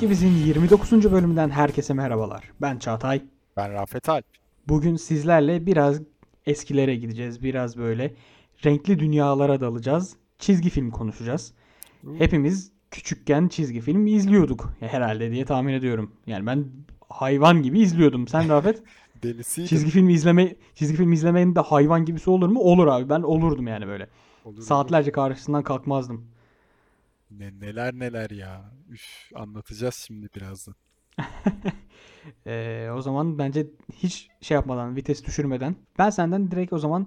Kimiz 0.00 0.20
ki 0.20 0.26
bizim 0.26 0.46
29. 0.46 1.12
bölümünden 1.12 1.50
herkese 1.50 1.94
merhabalar. 1.94 2.52
Ben 2.60 2.78
Çağatay. 2.78 3.22
Ben 3.56 3.72
Rafet 3.72 4.08
Alp. 4.08 4.24
Bugün 4.68 4.96
sizlerle 4.96 5.66
biraz 5.66 6.00
eskilere 6.46 6.96
gideceğiz. 6.96 7.42
Biraz 7.42 7.76
böyle 7.76 8.14
renkli 8.64 8.98
dünyalara 8.98 9.60
dalacağız. 9.60 10.16
Çizgi 10.38 10.70
film 10.70 10.90
konuşacağız. 10.90 11.52
Hepimiz 12.18 12.72
küçükken 12.90 13.48
çizgi 13.48 13.80
film 13.80 14.06
izliyorduk 14.06 14.72
herhalde 14.80 15.30
diye 15.30 15.44
tahmin 15.44 15.72
ediyorum. 15.72 16.12
Yani 16.26 16.46
ben 16.46 16.64
hayvan 17.08 17.62
gibi 17.62 17.80
izliyordum. 17.80 18.28
Sen 18.28 18.48
Rafet? 18.48 18.82
Delisiydim. 19.22 19.68
çizgi 19.68 19.90
film 19.90 20.08
izleme 20.08 20.56
çizgi 20.74 20.96
film 20.96 21.12
izlemenin 21.12 21.54
de 21.54 21.60
hayvan 21.60 22.04
gibisi 22.04 22.30
olur 22.30 22.48
mu? 22.48 22.60
Olur 22.60 22.86
abi. 22.86 23.08
Ben 23.08 23.22
olurdum 23.22 23.66
yani 23.66 23.86
böyle. 23.86 24.08
Olur, 24.44 24.54
olur. 24.54 24.62
Saatlerce 24.62 25.12
karşısından 25.12 25.62
kalkmazdım. 25.62 26.24
Ne, 27.30 27.60
neler 27.60 27.94
neler 27.94 28.30
ya. 28.30 28.72
Üf, 28.88 29.30
anlatacağız 29.34 29.94
şimdi 30.06 30.28
birazdan. 30.36 30.74
Ee, 32.46 32.88
o 32.94 33.00
zaman 33.02 33.38
bence 33.38 33.66
hiç 33.96 34.28
şey 34.40 34.54
yapmadan, 34.54 34.96
vites 34.96 35.24
düşürmeden 35.24 35.76
ben 35.98 36.10
senden 36.10 36.50
direkt 36.50 36.72
o 36.72 36.78
zaman 36.78 37.06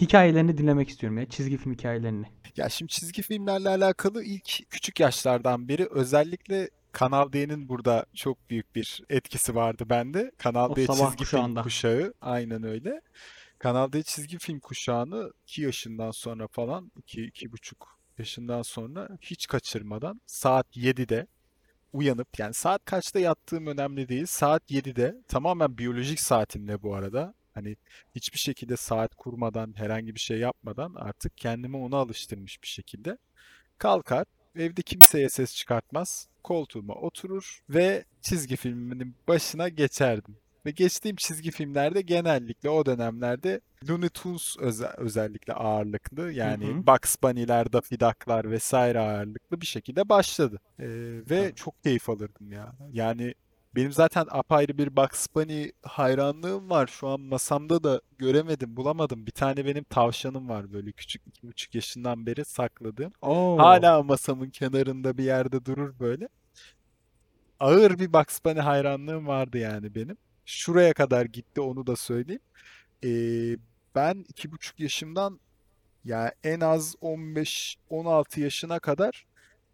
hikayelerini 0.00 0.58
dinlemek 0.58 0.88
istiyorum 0.88 1.18
ya. 1.18 1.28
Çizgi 1.28 1.56
film 1.56 1.72
hikayelerini. 1.72 2.26
Ya 2.56 2.68
şimdi 2.68 2.92
çizgi 2.92 3.22
filmlerle 3.22 3.68
alakalı 3.68 4.24
ilk 4.24 4.70
küçük 4.70 5.00
yaşlardan 5.00 5.68
beri 5.68 5.86
özellikle 5.90 6.70
Kanal 6.92 7.32
D'nin 7.32 7.68
burada 7.68 8.06
çok 8.14 8.50
büyük 8.50 8.74
bir 8.74 9.02
etkisi 9.10 9.54
vardı 9.54 9.84
bende. 9.90 10.30
Kanal 10.38 10.70
O 10.70 10.76
D 10.76 10.86
çizgi 10.86 11.02
film 11.04 11.16
kuşağında. 11.16 11.62
kuşağı 11.62 12.14
aynen 12.20 12.62
öyle. 12.62 13.00
Kanal 13.58 13.92
D 13.92 14.02
çizgi 14.02 14.38
film 14.38 14.60
kuşağını 14.60 15.32
2 15.42 15.62
yaşından 15.62 16.10
sonra 16.10 16.48
falan 16.48 16.92
2 16.98 17.22
iki, 17.22 17.52
buçuk 17.52 17.95
yaşından 18.18 18.62
sonra 18.62 19.08
hiç 19.20 19.46
kaçırmadan 19.46 20.20
saat 20.26 20.76
7'de 20.76 21.26
uyanıp 21.92 22.38
yani 22.38 22.54
saat 22.54 22.84
kaçta 22.84 23.18
yattığım 23.18 23.66
önemli 23.66 24.08
değil. 24.08 24.26
Saat 24.26 24.70
7'de 24.70 25.16
tamamen 25.28 25.78
biyolojik 25.78 26.20
saatimle 26.20 26.82
bu 26.82 26.94
arada. 26.94 27.34
Hani 27.54 27.76
hiçbir 28.14 28.38
şekilde 28.38 28.76
saat 28.76 29.14
kurmadan 29.14 29.74
herhangi 29.76 30.14
bir 30.14 30.20
şey 30.20 30.38
yapmadan 30.38 30.94
artık 30.96 31.38
kendimi 31.38 31.76
ona 31.76 31.96
alıştırmış 31.96 32.62
bir 32.62 32.68
şekilde 32.68 33.18
kalkar. 33.78 34.26
Evde 34.56 34.82
kimseye 34.82 35.28
ses 35.28 35.56
çıkartmaz. 35.56 36.28
Koltuğuma 36.42 36.94
oturur 36.94 37.60
ve 37.70 38.04
çizgi 38.22 38.56
filminin 38.56 39.16
başına 39.28 39.68
geçerdim. 39.68 40.36
Ve 40.66 40.70
geçtiğim 40.70 41.16
çizgi 41.16 41.50
filmlerde 41.50 42.00
genellikle 42.00 42.70
o 42.70 42.86
dönemlerde 42.86 43.60
Looney 43.88 44.08
Tunes 44.08 44.56
öze- 44.58 44.96
özellikle 44.96 45.52
ağırlıklı 45.52 46.32
yani 46.32 46.66
hı. 46.66 46.86
Bugs 46.86 47.16
Bunny'ler, 47.22 47.72
Daffy 47.72 48.00
Duck'lar 48.00 48.50
vesaire 48.50 49.00
ağırlıklı 49.00 49.60
bir 49.60 49.66
şekilde 49.66 50.08
başladı. 50.08 50.60
Ee, 50.78 50.86
ve 51.30 51.42
Tabii. 51.42 51.54
çok 51.54 51.82
keyif 51.82 52.10
alırdım 52.10 52.52
ya. 52.52 52.72
Yani 52.92 53.34
benim 53.74 53.92
zaten 53.92 54.26
apayrı 54.30 54.78
bir 54.78 54.96
Bugs 54.96 55.26
Bunny 55.34 55.70
hayranlığım 55.82 56.70
var. 56.70 56.86
Şu 56.86 57.08
an 57.08 57.20
masamda 57.20 57.84
da 57.84 58.00
göremedim, 58.18 58.76
bulamadım. 58.76 59.26
Bir 59.26 59.32
tane 59.32 59.64
benim 59.64 59.84
tavşanım 59.84 60.48
var 60.48 60.72
böyle 60.72 60.92
küçük 60.92 61.26
iki 61.26 61.48
buçuk 61.48 61.74
yaşından 61.74 62.26
beri 62.26 62.44
sakladığım. 62.44 63.12
Oo. 63.22 63.58
Hala 63.58 64.02
masamın 64.02 64.50
kenarında 64.50 65.18
bir 65.18 65.24
yerde 65.24 65.64
durur 65.64 65.98
böyle. 66.00 66.28
Ağır 67.60 67.98
bir 67.98 68.12
Bugs 68.12 68.38
Bunny 68.44 68.60
hayranlığım 68.60 69.26
vardı 69.26 69.58
yani 69.58 69.94
benim. 69.94 70.16
Şuraya 70.46 70.92
kadar 70.94 71.24
gitti 71.24 71.60
onu 71.60 71.86
da 71.86 71.96
söyleyeyim. 71.96 72.42
Ee, 73.04 73.08
ben 73.94 74.24
iki 74.28 74.52
buçuk 74.52 74.80
yaşımdan 74.80 75.40
ya 76.04 76.32
en 76.44 76.60
az 76.60 76.94
15-16 77.02 78.40
yaşına 78.40 78.78
kadar 78.78 79.26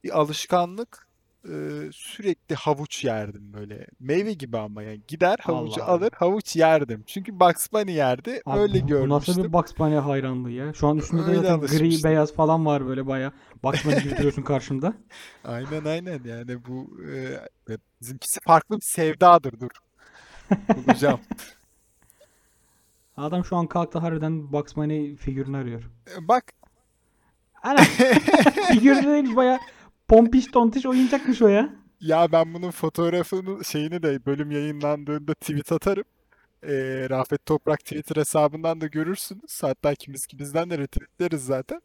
bir 0.05 0.19
alışkanlık 0.19 1.07
e, 1.45 1.53
sürekli 1.93 2.55
havuç 2.55 3.05
yerdim 3.05 3.53
böyle. 3.53 3.87
Meyve 4.01 4.33
gibi 4.33 4.59
ama 4.59 4.83
yani 4.83 5.01
gider 5.09 5.39
havucu 5.43 5.83
Allah 5.83 5.85
Allah. 5.85 5.93
alır 5.99 6.11
havuç 6.15 6.57
yerdim. 6.57 7.05
Çünkü 7.07 7.41
Bugs 7.41 7.73
Bunny 7.73 7.93
yerdi. 7.93 8.43
Abi 8.47 8.59
Öyle 8.61 8.73
bu- 8.75 8.89
bu 8.89 9.09
nasıl 9.09 9.09
görmüştüm. 9.09 9.45
bir 9.45 9.53
Bugs 9.53 9.73
Bunny 9.79 9.95
hayranlığı 9.97 10.51
ya? 10.51 10.73
Şu 10.75 10.87
an 10.89 10.99
üstünde 10.99 11.27
de 11.27 11.31
Öyle 11.31 11.41
zaten 11.41 11.61
gri 11.61 12.05
beyaz 12.05 12.33
falan 12.35 12.67
var 12.67 12.87
böyle 12.87 13.07
baya. 13.07 13.33
Bugs 13.65 13.85
Bunny 13.85 14.01
gibi 14.03 14.11
duruyorsun 14.17 14.43
karşımda. 14.43 14.95
Aynen 15.45 15.85
aynen 15.85 16.25
yani 16.25 16.65
bu 16.65 16.91
e, 17.13 17.75
bizimkisi 18.01 18.41
farklı 18.41 18.77
bir 18.77 18.85
sevdadır 18.85 19.61
dur. 19.61 19.71
Bulacağım. 20.77 21.21
Adam 23.17 23.45
şu 23.45 23.57
an 23.57 23.67
kalktı 23.67 23.99
harbiden 23.99 24.53
Bugs 24.53 24.77
Bunny 24.77 25.17
figürünü 25.17 25.57
arıyor. 25.57 25.83
E, 26.17 26.29
Bak 26.29 26.45
Ana 27.63 27.77
figürü 28.73 29.05
değil 29.07 29.37
baya 29.37 29.61
pompiş 30.09 30.47
tontiş 30.47 30.87
oyuncakmış 30.87 31.43
o 31.43 31.49
ya. 31.49 31.69
ya 32.01 32.33
ben 32.33 32.55
bunun 32.55 32.71
fotoğrafını 32.71 33.65
şeyini 33.65 34.03
de 34.03 34.27
bölüm 34.27 34.51
yayınlandığında 34.51 35.35
tweet 35.35 35.73
atarım. 35.73 36.05
E, 36.63 36.73
Rafet 37.11 37.47
Toprak 37.47 37.81
Twitter 37.81 38.17
hesabından 38.17 38.81
da 38.81 38.87
görürsünüz. 38.87 39.63
Hatta 39.63 39.93
ikimiz 39.93 40.27
bizden 40.39 40.71
de 40.71 40.79
retweetleriz 40.79 41.45
zaten. 41.45 41.83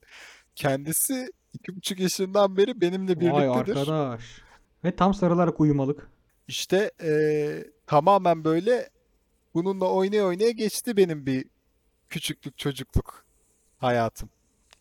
Kendisi 0.55 1.31
iki 1.53 1.75
buçuk 1.75 1.99
yaşından 1.99 2.57
beri 2.57 2.81
benimle 2.81 3.11
Vay 3.15 3.21
birliktedir. 3.21 3.77
arkadaş. 3.79 4.41
Ve 4.83 4.95
tam 4.95 5.13
sarılarak 5.13 5.59
uyumalık. 5.59 6.09
İşte 6.47 6.91
e, 7.03 7.09
tamamen 7.87 8.43
böyle 8.43 8.89
bununla 9.53 9.91
oynaya 9.91 10.25
oynaya 10.25 10.51
geçti 10.51 10.97
benim 10.97 11.25
bir 11.25 11.45
küçüklük 12.09 12.57
çocukluk 12.57 13.25
hayatım. 13.77 14.29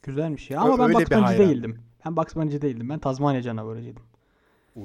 Güzelmiş 0.03 0.51
ya. 0.51 0.59
Ö- 0.59 0.65
Ama 0.65 0.79
ben 0.79 0.97
öyle 0.97 1.11
Bugs 1.11 1.39
değildim. 1.39 1.83
Ben 2.07 2.17
Bugs 2.17 2.35
değildim. 2.35 2.89
Ben 2.89 2.99
Tazmanya 2.99 3.43
canavarıcıydım. 3.43 4.03
Oo. 4.77 4.83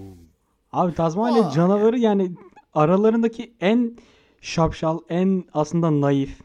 Abi 0.72 0.94
Tazmanya 0.94 1.48
Aa, 1.48 1.52
canavarı 1.52 2.00
yani 2.00 2.36
aralarındaki 2.74 3.54
en 3.60 3.98
şapşal, 4.42 5.00
en 5.10 5.44
aslında 5.54 6.02
naif, 6.02 6.42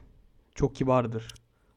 çok 0.54 0.74
kibardır. 0.74 1.34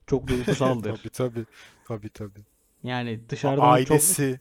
Çok 0.08 0.28
duygusaldır. 0.28 0.96
Tabii 0.96 1.10
tabii. 1.10 1.46
Tabii 1.88 2.10
tabii. 2.10 2.46
Yani 2.84 3.30
dışarıdan 3.30 3.62
çok 3.62 3.92
Ailesi. 3.92 4.40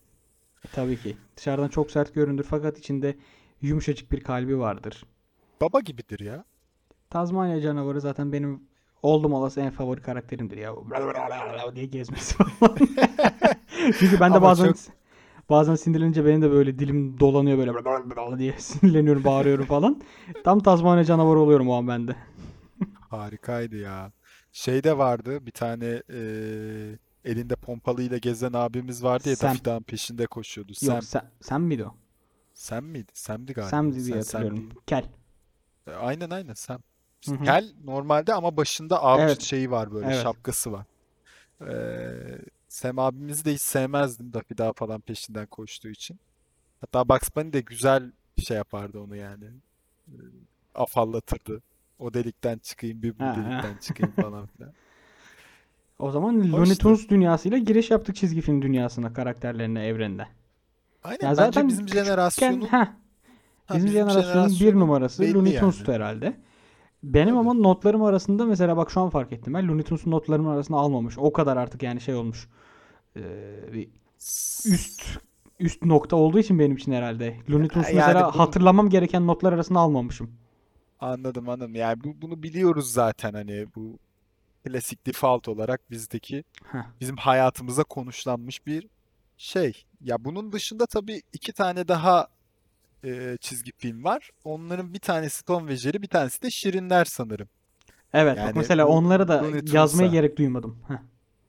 tabii 0.72 0.96
ki. 0.96 1.16
Dışarıdan 1.36 1.68
çok 1.68 1.90
sert 1.90 2.14
görünür 2.14 2.42
fakat 2.42 2.78
içinde 2.78 3.16
yumuşacık 3.62 4.12
bir 4.12 4.20
kalbi 4.20 4.58
vardır. 4.58 5.04
Baba 5.60 5.80
gibidir 5.80 6.20
ya. 6.20 6.44
Tazmanya 7.10 7.60
canavarı 7.60 8.00
zaten 8.00 8.32
benim 8.32 8.62
oldum 9.02 9.32
olası 9.32 9.60
en 9.60 9.70
favori 9.70 10.02
karakterimdir 10.02 10.56
ya. 10.56 10.74
diye 11.74 11.86
gezmesi 11.86 12.34
falan. 12.34 12.76
Çünkü 13.98 14.20
ben 14.20 14.32
de 14.32 14.36
Ama 14.36 14.42
bazen 14.42 14.66
çok 14.66 14.76
bazen 15.50 15.74
sinirlenince 15.74 16.24
benim 16.24 16.42
de 16.42 16.50
böyle 16.50 16.78
dilim 16.78 17.20
dolanıyor 17.20 17.58
böyle 17.58 18.38
diye 18.38 18.52
sinirleniyorum, 18.58 19.24
bağırıyorum 19.24 19.64
falan. 19.66 20.02
Tam 20.44 20.60
Tazmanya 20.60 21.04
canavarı 21.04 21.38
oluyorum 21.38 21.68
o 21.68 21.74
an 21.74 21.88
ben 21.88 22.08
de. 22.08 22.16
harikaydı 23.10 23.76
ya. 23.76 24.12
Şey 24.52 24.84
de 24.84 24.98
vardı 24.98 25.46
bir 25.46 25.50
tane 25.50 26.02
eee, 26.08 26.98
elinde 27.24 27.56
pompalıyla 27.56 28.18
gezen 28.18 28.52
abimiz 28.52 29.04
vardı 29.04 29.28
ya 29.28 29.36
Sam. 29.36 29.54
Duck'ın 29.54 29.82
peşinde 29.82 30.26
koşuyordu. 30.26 30.72
Yok 30.82 30.92
Sam. 30.92 31.02
sen, 31.02 31.30
sen 31.40 31.60
miydi 31.60 31.84
o? 31.84 31.94
Sam 32.54 32.84
miydi? 32.84 33.12
Sam'di 33.14 33.52
galiba. 33.52 33.70
Sam 33.70 33.92
diye 33.92 34.02
Sen 34.04 34.16
hatırlıyorum. 34.16 34.56
değil. 34.56 34.70
Kel. 34.86 35.04
E, 35.88 35.90
Aynen 35.92 36.30
aynen 36.30 36.54
Sam. 36.54 36.82
Hı 37.26 37.30
hı. 37.32 37.44
Kel 37.44 37.72
normalde 37.84 38.34
ama 38.34 38.56
başında 38.56 39.02
avcı 39.02 39.24
Evet. 39.24 39.42
şeyi 39.42 39.70
var 39.70 39.92
böyle 39.92 40.06
Evet. 40.06 40.22
şapkası 40.22 40.72
var. 40.72 40.86
Ee, 41.68 42.38
Sam 42.68 42.98
abimizi 42.98 43.44
de 43.44 43.54
hiç 43.54 43.62
sevmezdim 43.62 44.32
Daffy 44.32 44.58
Duck 44.58 44.78
falan 44.78 45.00
peşinden 45.00 45.46
koştuğu 45.46 45.88
için. 45.88 46.20
Hatta 46.80 47.08
Bugs 47.08 47.28
Bunny 47.36 47.52
de 47.52 47.60
güzel 47.60 48.12
şey 48.38 48.56
yapardı 48.56 49.00
onu 49.00 49.16
yani. 49.16 49.44
Ee, 50.08 50.12
afallatırdı. 50.74 51.62
O 51.98 52.14
delikten 52.14 52.58
çıkayım, 52.58 53.02
bir 53.02 53.18
bu 53.18 53.24
Ha, 53.24 53.34
delikten 53.34 53.78
çıkayım 53.78 54.12
falan 54.14 54.46
filan. 54.46 54.72
O 55.98 56.10
zaman 56.10 56.52
Looney. 56.52 56.76
Tunes 56.78 57.08
dünyasıyla 57.08 57.58
giriş 57.58 57.90
yaptık 57.90 58.16
çizgi 58.16 58.40
film 58.40 58.62
dünyasına, 58.62 59.12
karakterlerine, 59.12 59.86
evrenine. 59.86 60.28
Aynen 61.02 61.20
Ya 61.22 61.28
bence 61.36 61.36
zaten 61.36 61.68
bizim 61.68 61.88
jenerasyonun 61.88 62.66
heh, 62.66 62.86
ha, 63.68 63.74
bizim 63.74 63.88
bizim 63.90 64.10
jenerasyonun 64.10 64.60
bir 64.60 64.74
numarası 64.74 65.22
Looney 65.22 65.52
yani. 65.52 65.60
Tunes'tu 65.60 65.92
herhalde. 65.92 66.36
Benim 67.02 67.28
Tabii. 67.28 67.38
ama 67.38 67.54
notlarım 67.54 68.02
arasında 68.02 68.46
mesela 68.46 68.76
bak 68.76 68.90
şu 68.90 69.00
an 69.00 69.10
fark 69.10 69.32
ettim 69.32 69.54
ben 69.54 69.68
Looney 69.68 69.82
Tunes'un 69.84 70.10
notlarımın 70.10 70.50
arasında 70.50 70.76
almamış. 70.78 71.18
O 71.18 71.32
kadar 71.32 71.56
artık 71.56 71.82
yani 71.82 72.00
şey 72.00 72.14
olmuş. 72.14 72.48
Ee, 73.16 73.22
bir 73.72 73.88
üst 74.66 75.18
üst 75.60 75.84
nokta 75.84 76.16
olduğu 76.16 76.38
için 76.38 76.58
benim 76.58 76.76
için 76.76 76.92
herhalde. 76.92 77.36
Looney 77.50 77.68
Tunes 77.68 77.86
Yani 77.88 77.96
mesela 77.96 78.32
bunu 78.32 78.40
hatırlamam 78.40 78.88
gereken 78.90 79.26
notlar 79.26 79.52
arasında 79.52 79.78
almamışım. 79.80 80.30
anladım 81.00 81.48
anladım. 81.48 81.74
Yani 81.74 82.04
bu, 82.04 82.22
bunu 82.22 82.42
biliyoruz 82.42 82.92
zaten 82.92 83.32
hani 83.32 83.66
bu 83.76 83.98
klasik 84.64 85.06
default 85.06 85.48
olarak 85.48 85.90
bizdeki 85.90 86.44
Heh. 86.64 86.78
bizim 87.00 87.16
hayatımıza 87.16 87.84
konuşlanmış 87.84 88.66
bir 88.66 88.88
şey. 89.36 89.84
Ya 90.00 90.24
bunun 90.24 90.52
dışında 90.52 90.86
tabii 90.86 91.22
iki 91.32 91.52
tane 91.52 91.88
daha 91.88 92.28
e, 93.04 93.36
çizgi 93.40 93.72
film 93.78 94.04
var. 94.04 94.30
Onların 94.44 94.94
bir 94.94 94.98
tanesi 94.98 95.44
Tom 95.44 95.68
ve 95.68 95.76
Jerry, 95.76 96.02
bir 96.02 96.08
tanesi 96.08 96.42
de 96.42 96.50
Şirinler 96.50 97.04
sanırım. 97.04 97.48
Evet 98.12 98.38
bak 98.38 98.38
Yani 98.38 98.52
mesela 98.56 98.86
bu 98.86 98.90
onları 98.90 99.28
da 99.28 99.42
Looney 99.42 99.62
yazmaya 99.72 100.08
gerek 100.08 100.38
duymadım. 100.38 100.78
Heh. 100.88 100.94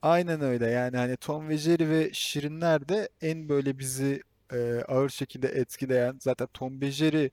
Aynen 0.02 0.40
öyle. 0.40 0.66
Yani 0.70 0.96
hani 0.96 1.16
Tom 1.16 1.48
ve 1.48 1.58
Jerry 1.58 1.88
ve 1.88 2.10
Şirinler 2.12 2.88
de 2.88 3.08
en 3.22 3.48
böyle 3.48 3.78
bizi 3.78 4.22
e, 4.52 4.80
ağır 4.88 5.08
şekilde 5.08 5.48
etkileyen 5.48 6.16
zaten 6.20 6.48
Tom 6.54 6.80
ve 6.80 6.90
Jerry 6.90 7.30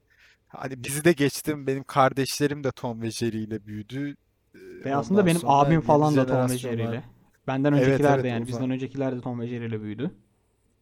hani 0.47 0.83
bizi 0.83 1.03
de 1.03 1.11
geçtim 1.11 1.67
benim 1.67 1.83
kardeşlerim 1.83 2.63
de 2.63 2.71
Tom 2.71 3.01
ve 3.01 3.11
Jerry 3.11 3.43
ile 3.43 3.65
büyüdü. 3.65 4.15
E, 4.55 4.59
Ve 4.85 4.95
aslında 4.95 5.25
benim 5.25 5.41
abim 5.45 5.81
falan 5.81 6.15
da 6.15 6.25
Tom 6.25 6.49
ve 6.49 6.57
Jerry 6.57 6.83
ile. 6.83 7.03
Benden 7.47 7.73
evet 7.73 7.87
öncekiler 7.87 8.13
evet 8.15 8.23
de 8.23 8.27
o 8.27 8.29
yani 8.31 8.47
bizden 8.47 8.69
öncekiler 8.71 9.15
de 9.15 9.21
Tom 9.21 9.39
ve 9.39 9.47
Jerry 9.47 9.65
ile 9.65 9.81
büyüdü. 9.81 10.11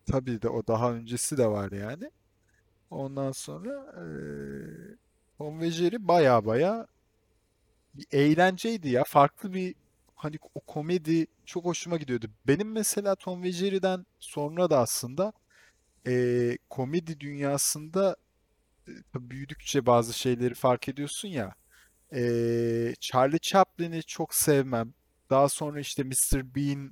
tabii 0.05 0.41
de 0.41 0.49
o 0.49 0.67
daha 0.67 0.93
öncesi 0.93 1.37
de 1.37 1.47
var 1.47 1.71
yani. 1.71 2.11
Ondan 2.95 3.31
sonra 3.31 3.71
e, 3.97 4.05
Tom 5.37 5.59
ve 5.61 5.71
Jerry 5.71 6.07
baya 6.07 6.45
baya 6.45 6.87
bir 7.93 8.05
eğlenceydi 8.11 8.89
ya. 8.89 9.03
Farklı 9.03 9.53
bir 9.53 9.75
hani 10.15 10.37
o 10.55 10.59
komedi 10.59 11.27
çok 11.45 11.65
hoşuma 11.65 11.97
gidiyordu. 11.97 12.27
Benim 12.47 12.71
mesela 12.71 13.15
Tom 13.15 13.43
ve 13.43 13.51
Jerry'den 13.51 14.05
sonra 14.19 14.69
da 14.69 14.79
aslında 14.79 15.33
e, 16.07 16.57
komedi 16.69 17.19
dünyasında 17.19 18.15
e, 18.89 19.29
büyüdükçe 19.31 19.85
bazı 19.85 20.13
şeyleri 20.13 20.53
fark 20.53 20.89
ediyorsun 20.89 21.27
ya. 21.29 21.55
E, 22.13 22.21
Charlie 22.99 23.39
Chaplin'i 23.41 24.03
çok 24.03 24.35
sevmem. 24.35 24.93
Daha 25.29 25.49
sonra 25.49 25.79
işte 25.79 26.03
Mr. 26.03 26.55
Bean 26.55 26.91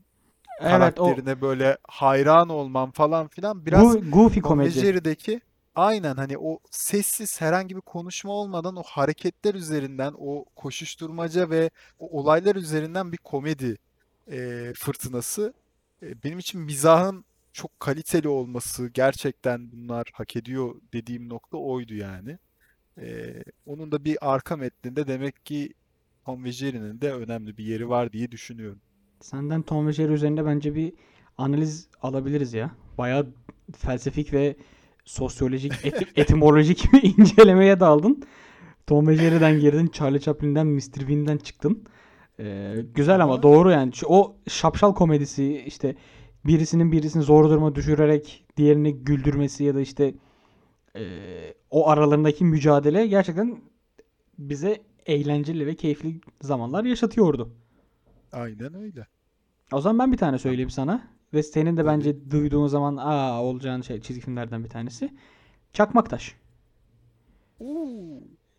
Evet 0.59 0.99
o 0.99 1.05
karakterine 1.05 1.41
böyle 1.41 1.77
hayran 1.87 2.49
olmam 2.49 2.91
falan 2.91 3.27
filan 3.27 3.65
biraz 3.65 3.95
Gu- 3.95 4.11
Goofy 4.11 4.39
komedi. 4.41 4.69
Jerry'deki 4.69 5.41
aynen 5.75 6.15
hani 6.15 6.37
o 6.37 6.59
sessiz 6.71 7.41
herhangi 7.41 7.75
bir 7.75 7.81
konuşma 7.81 8.31
olmadan 8.31 8.75
o 8.75 8.83
hareketler 8.83 9.53
üzerinden 9.53 10.13
o 10.17 10.45
koşuşturmaca 10.55 11.49
ve 11.49 11.69
o 11.99 12.19
olaylar 12.19 12.55
üzerinden 12.55 13.11
bir 13.11 13.17
komedi 13.17 13.77
e, 14.31 14.71
fırtınası. 14.75 15.53
E, 16.03 16.23
benim 16.23 16.39
için 16.39 16.61
mizahın 16.61 17.25
çok 17.53 17.79
kaliteli 17.79 18.27
olması 18.27 18.87
gerçekten 18.87 19.71
bunlar 19.71 20.09
hak 20.13 20.35
ediyor 20.35 20.75
dediğim 20.93 21.29
nokta 21.29 21.57
oydu 21.57 21.93
yani. 21.93 22.37
E, 22.97 23.35
onun 23.65 23.91
da 23.91 24.05
bir 24.05 24.17
arka 24.33 24.55
metninde 24.55 25.07
demek 25.07 25.45
ki 25.45 25.73
Tom 26.25 26.43
ve 26.43 26.51
Jerry'nin 26.51 27.01
de 27.01 27.13
önemli 27.13 27.57
bir 27.57 27.65
yeri 27.65 27.89
var 27.89 28.13
diye 28.13 28.31
düşünüyorum. 28.31 28.81
Senden 29.21 29.61
Tom 29.61 29.87
ve 29.87 29.93
Jerry 29.93 30.13
üzerinde 30.13 30.45
bence 30.45 30.75
bir 30.75 30.93
analiz 31.37 31.87
alabiliriz 32.01 32.53
ya. 32.53 32.71
Bayağı 32.97 33.27
felsefik 33.77 34.33
ve 34.33 34.55
sosyolojik, 35.05 35.71
eti- 35.73 36.07
etimolojik 36.21 36.93
bir 36.93 37.17
incelemeye 37.17 37.79
daldın. 37.79 38.23
Tom 38.87 39.07
ve 39.07 39.15
Jerry'den 39.15 39.59
girdin, 39.59 39.87
Charlie 39.87 40.19
Chaplin'den, 40.19 40.67
Mr. 40.67 41.07
Bean'den 41.09 41.37
çıktın. 41.37 41.83
Ee, 42.39 42.75
güzel 42.95 43.23
ama 43.23 43.33
Ama 43.33 43.43
doğru 43.43 43.71
yani. 43.71 43.93
Şu- 43.93 44.07
O 44.09 44.35
şapşal 44.47 44.93
komedisi 44.93 45.63
işte 45.67 45.95
birisinin 46.45 46.91
birisini 46.91 47.23
zor 47.23 47.49
duruma 47.49 47.75
düşürerek 47.75 48.45
diğerini 48.57 48.95
güldürmesi 48.95 49.63
ya 49.63 49.75
da 49.75 49.81
işte 49.81 50.13
ee, 50.95 51.53
o 51.69 51.89
aralarındaki 51.89 52.45
mücadele 52.45 53.07
gerçekten 53.07 53.61
bize 54.37 54.81
eğlenceli 55.05 55.67
ve 55.67 55.75
keyifli 55.75 56.19
zamanlar 56.41 56.83
yaşatıyordu. 56.83 57.49
aynen 58.31 58.73
öyle. 58.73 59.07
O 59.71 59.81
zaman 59.81 59.99
ben 59.99 60.11
bir 60.11 60.17
tane 60.17 60.37
söyleyeyim 60.39 60.69
sana. 60.69 61.07
Ve 61.33 61.43
senin 61.43 61.77
de 61.77 61.85
bence 61.85 62.31
duyduğun 62.31 62.67
zaman 62.67 62.97
aa 62.97 63.43
olacağın 63.43 63.81
şey 63.81 64.01
çizgi 64.01 64.21
filmlerden 64.21 64.63
bir 64.63 64.69
tanesi. 64.69 65.09
Çakmaktaş. 65.73 66.35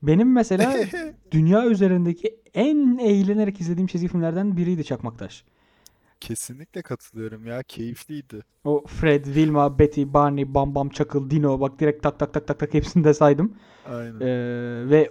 Benim 0.02 0.32
mesela 0.32 0.76
dünya 1.30 1.66
üzerindeki 1.66 2.36
en 2.54 2.98
eğlenerek 2.98 3.60
izlediğim 3.60 3.86
çizgi 3.86 4.08
filmlerden 4.08 4.56
biriydi 4.56 4.84
Çakmaktaş. 4.84 5.44
Kesinlikle 6.20 6.82
katılıyorum 6.82 7.46
ya. 7.46 7.62
Keyifliydi. 7.62 8.40
O 8.64 8.84
Fred, 8.86 9.24
Wilma, 9.24 9.78
Betty, 9.78 10.02
Barney, 10.06 10.54
Bam 10.54 10.74
Bam, 10.74 10.88
Çakıl, 10.88 11.30
Dino 11.30 11.60
bak 11.60 11.80
direkt 11.80 12.02
tak 12.02 12.18
tak 12.18 12.34
tak 12.34 12.46
tak 12.46 12.58
tak 12.58 12.74
hepsini 12.74 13.04
de 13.04 13.14
saydım. 13.14 13.56
Aynen. 13.86 14.20
Ee, 14.20 14.90
ve 14.90 15.10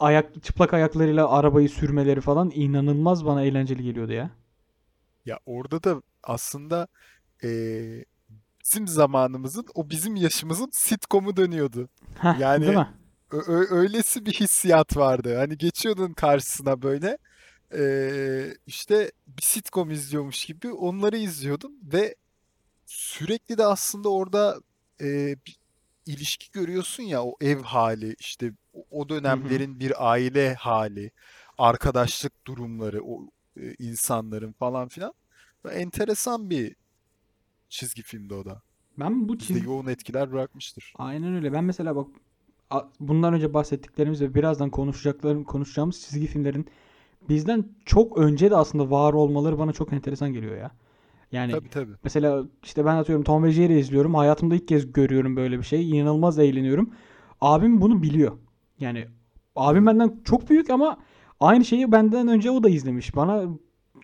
ayak 0.00 0.42
çıplak 0.42 0.74
ayaklarıyla 0.74 1.30
arabayı 1.30 1.68
sürmeleri 1.68 2.20
falan 2.20 2.50
inanılmaz 2.54 3.26
bana 3.26 3.42
eğlenceli 3.42 3.82
geliyordu 3.82 4.12
ya. 4.12 4.30
Ya 5.26 5.38
orada 5.46 5.82
da 5.84 6.02
aslında 6.22 6.88
eee, 7.42 8.04
bizim 8.64 8.88
zamanımızın, 8.88 9.66
o 9.74 9.90
bizim 9.90 10.16
yaşımızın 10.16 10.70
sitcomu 10.72 11.36
dönüyordu. 11.36 11.88
Heh, 12.18 12.34
değil 12.34 12.42
Yani 12.42 12.66
mi? 12.74 12.86
ö- 13.32 13.42
ö- 13.46 13.76
öylesi 13.76 14.26
bir 14.26 14.32
hissiyat 14.32 14.96
vardı. 14.96 15.36
Hani 15.38 15.58
geçiyordun 15.58 16.12
karşısına 16.12 16.82
böyle 16.82 17.18
eee, 17.74 18.56
işte 18.66 19.12
bir 19.26 19.42
sitcom 19.42 19.90
izliyormuş 19.90 20.44
gibi 20.46 20.72
onları 20.72 21.16
izliyordun 21.18 21.80
ve 21.92 22.14
sürekli 22.86 23.58
de 23.58 23.64
aslında 23.66 24.08
orada 24.08 24.60
eee, 25.00 25.36
bir 25.46 25.56
ilişki 26.06 26.50
görüyorsun 26.52 27.02
ya 27.02 27.24
o 27.24 27.36
ev 27.40 27.62
hali 27.62 28.16
işte 28.20 28.52
o 28.90 29.08
dönemlerin 29.08 29.80
bir 29.80 30.12
aile 30.12 30.54
hali, 30.54 31.10
arkadaşlık 31.58 32.46
durumları, 32.46 33.04
o 33.04 33.30
e, 33.56 33.74
insanların 33.78 34.52
falan 34.52 34.88
filan. 34.88 35.12
Enteresan 35.72 36.50
bir 36.50 36.76
çizgi 37.68 38.02
filmdi 38.02 38.34
o 38.34 38.44
da. 38.44 38.62
Ben 38.98 39.28
bu 39.28 39.38
çizgi 39.38 39.66
yoğun 39.66 39.86
etkiler 39.86 40.32
bırakmıştır. 40.32 40.92
Aynen 40.96 41.34
öyle. 41.34 41.52
Ben 41.52 41.64
mesela 41.64 41.96
bak 41.96 42.06
bundan 43.00 43.34
önce 43.34 43.54
bahsettiklerimiz 43.54 44.22
ve 44.22 44.34
birazdan 44.34 44.70
konuşacaklarım 44.70 45.44
konuşacağımız 45.44 46.00
çizgi 46.00 46.26
filmlerin 46.26 46.66
bizden 47.28 47.64
çok 47.84 48.18
önce 48.18 48.50
de 48.50 48.56
aslında 48.56 48.90
var 48.90 49.12
olmaları 49.12 49.58
bana 49.58 49.72
çok 49.72 49.92
enteresan 49.92 50.32
geliyor 50.32 50.56
ya. 50.56 50.70
Yani 51.32 51.52
Tabii 51.52 51.68
tabii. 51.68 51.92
mesela 52.04 52.44
işte 52.62 52.84
ben 52.84 52.96
atıyorum 52.96 53.24
Tom 53.24 53.44
ve 53.44 53.52
Jerry 53.52 53.78
izliyorum. 53.78 54.14
Hayatımda 54.14 54.54
ilk 54.54 54.68
kez 54.68 54.92
görüyorum 54.92 55.36
böyle 55.36 55.58
bir 55.58 55.62
şey. 55.62 55.90
İnanılmaz 55.90 56.38
eğleniyorum. 56.38 56.94
Abim 57.40 57.80
bunu 57.80 58.02
biliyor. 58.02 58.38
Yani 58.78 59.08
abim 59.56 59.86
benden 59.86 60.20
çok 60.24 60.50
büyük 60.50 60.70
ama 60.70 60.98
aynı 61.42 61.64
şeyi 61.64 61.92
benden 61.92 62.28
önce 62.28 62.50
o 62.50 62.62
da 62.62 62.68
izlemiş. 62.68 63.16
Bana 63.16 63.44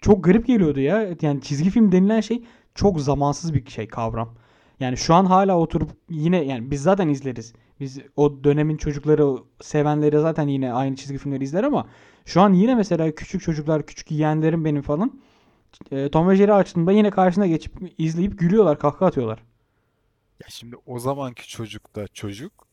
çok 0.02 0.24
garip 0.24 0.46
geliyordu 0.46 0.80
ya. 0.80 1.16
Yani 1.22 1.40
çizgi 1.42 1.70
film 1.70 1.92
denilen 1.92 2.20
şey 2.20 2.42
çok 2.74 3.00
zamansız 3.00 3.54
bir 3.54 3.70
şey 3.70 3.88
kavram. 3.88 4.34
Yani 4.80 4.96
şu 4.96 5.14
an 5.14 5.24
hala 5.24 5.58
oturup 5.58 5.90
yine 6.10 6.44
yani 6.44 6.70
biz 6.70 6.82
zaten 6.82 7.08
izleriz. 7.08 7.52
Biz 7.80 7.98
o 8.16 8.44
dönemin 8.44 8.76
çocukları 8.76 9.36
sevenleri 9.60 10.20
zaten 10.20 10.48
yine 10.48 10.72
aynı 10.72 10.96
çizgi 10.96 11.18
filmleri 11.18 11.44
izler 11.44 11.64
ama 11.64 11.88
şu 12.24 12.40
an 12.40 12.52
yine 12.52 12.74
mesela 12.74 13.14
küçük 13.14 13.42
çocuklar, 13.42 13.86
küçük 13.86 14.10
yeğenlerim 14.10 14.64
benim 14.64 14.82
falan 14.82 15.20
e, 15.90 16.10
Tom 16.10 16.28
ve 16.28 16.36
Jerry 16.36 16.52
açtığında 16.52 16.92
yine 16.92 17.10
karşısına 17.10 17.46
geçip 17.46 17.72
izleyip 17.98 18.38
gülüyorlar, 18.38 18.78
kahkaha 18.78 19.06
atıyorlar. 19.06 19.38
Ya 20.42 20.46
şimdi 20.50 20.76
o 20.86 20.98
zamanki 20.98 21.48
çocuk 21.48 21.96
da 21.96 22.08
çocuk. 22.08 22.67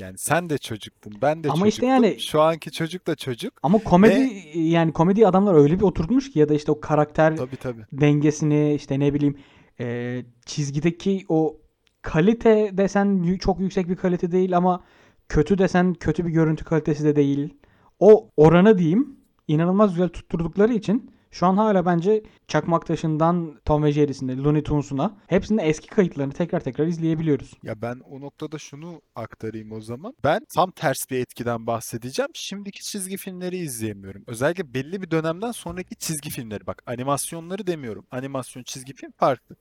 Yani 0.00 0.18
sen 0.18 0.50
de 0.50 0.58
çocuktun, 0.58 1.12
ben 1.22 1.44
de 1.44 1.48
Ama 1.50 1.68
işte 1.68 1.80
çocuktum. 1.80 2.04
yani 2.04 2.20
Şu 2.20 2.40
anki 2.40 2.70
çocuk 2.70 3.06
da 3.06 3.14
çocuk. 3.14 3.54
ama 3.62 3.78
komedi 3.78 4.42
yani 4.54 4.92
komedi 4.92 5.26
adamlar 5.26 5.54
öyle 5.54 5.76
bir 5.76 5.82
oturtmuş 5.84 6.30
ki 6.30 6.38
ya 6.38 6.48
da 6.48 6.54
işte 6.54 6.72
o 6.72 6.80
karakter 6.80 7.36
tabii 7.36 7.56
tabii. 7.56 7.86
dengesini 7.92 8.74
işte 8.74 9.00
ne 9.00 9.14
bileyim 9.14 9.36
e, 9.80 10.18
çizgideki 10.46 11.24
o 11.28 11.56
kalite 12.02 12.70
desen 12.72 13.38
çok 13.40 13.60
yüksek 13.60 13.88
bir 13.88 13.96
kalite 13.96 14.32
değil 14.32 14.56
ama 14.56 14.84
kötü 15.28 15.58
desen 15.58 15.94
kötü 15.94 16.26
bir 16.26 16.30
görüntü 16.30 16.64
kalitesi 16.64 17.04
de 17.04 17.16
değil. 17.16 17.54
O 17.98 18.30
oranı 18.36 18.78
diyeyim 18.78 19.16
inanılmaz 19.48 19.90
güzel 19.90 20.08
tutturdukları 20.08 20.74
için 20.74 21.10
şu 21.30 21.46
an 21.46 21.56
hala 21.56 21.86
bence 21.86 22.22
Çakmaktaş'ından 22.48 23.60
Tom 23.64 23.84
ve 23.84 23.92
Jerry'sinde 23.92 24.36
Looney 24.36 24.62
Tunes'una 24.62 25.16
hepsinde 25.26 25.62
eski 25.62 25.86
kayıtlarını 25.86 26.32
tekrar 26.32 26.60
tekrar 26.60 26.86
izleyebiliyoruz. 26.86 27.52
Ya 27.62 27.82
ben 27.82 28.00
o 28.10 28.20
noktada 28.20 28.58
şunu 28.58 29.02
aktarayım 29.14 29.72
o 29.72 29.80
zaman. 29.80 30.14
Ben 30.24 30.46
tam 30.54 30.70
ters 30.70 31.10
bir 31.10 31.18
etkiden 31.18 31.66
bahsedeceğim. 31.66 32.30
Şimdiki 32.34 32.82
çizgi 32.82 33.16
filmleri 33.16 33.56
izleyemiyorum. 33.56 34.24
Özellikle 34.26 34.74
belli 34.74 35.02
bir 35.02 35.10
dönemden 35.10 35.52
sonraki 35.52 35.96
çizgi 35.96 36.30
filmleri. 36.30 36.66
Bak 36.66 36.82
animasyonları 36.86 37.66
demiyorum. 37.66 38.06
Animasyon 38.10 38.62
çizgi 38.62 38.94
film 38.94 39.12
farklı. 39.16 39.56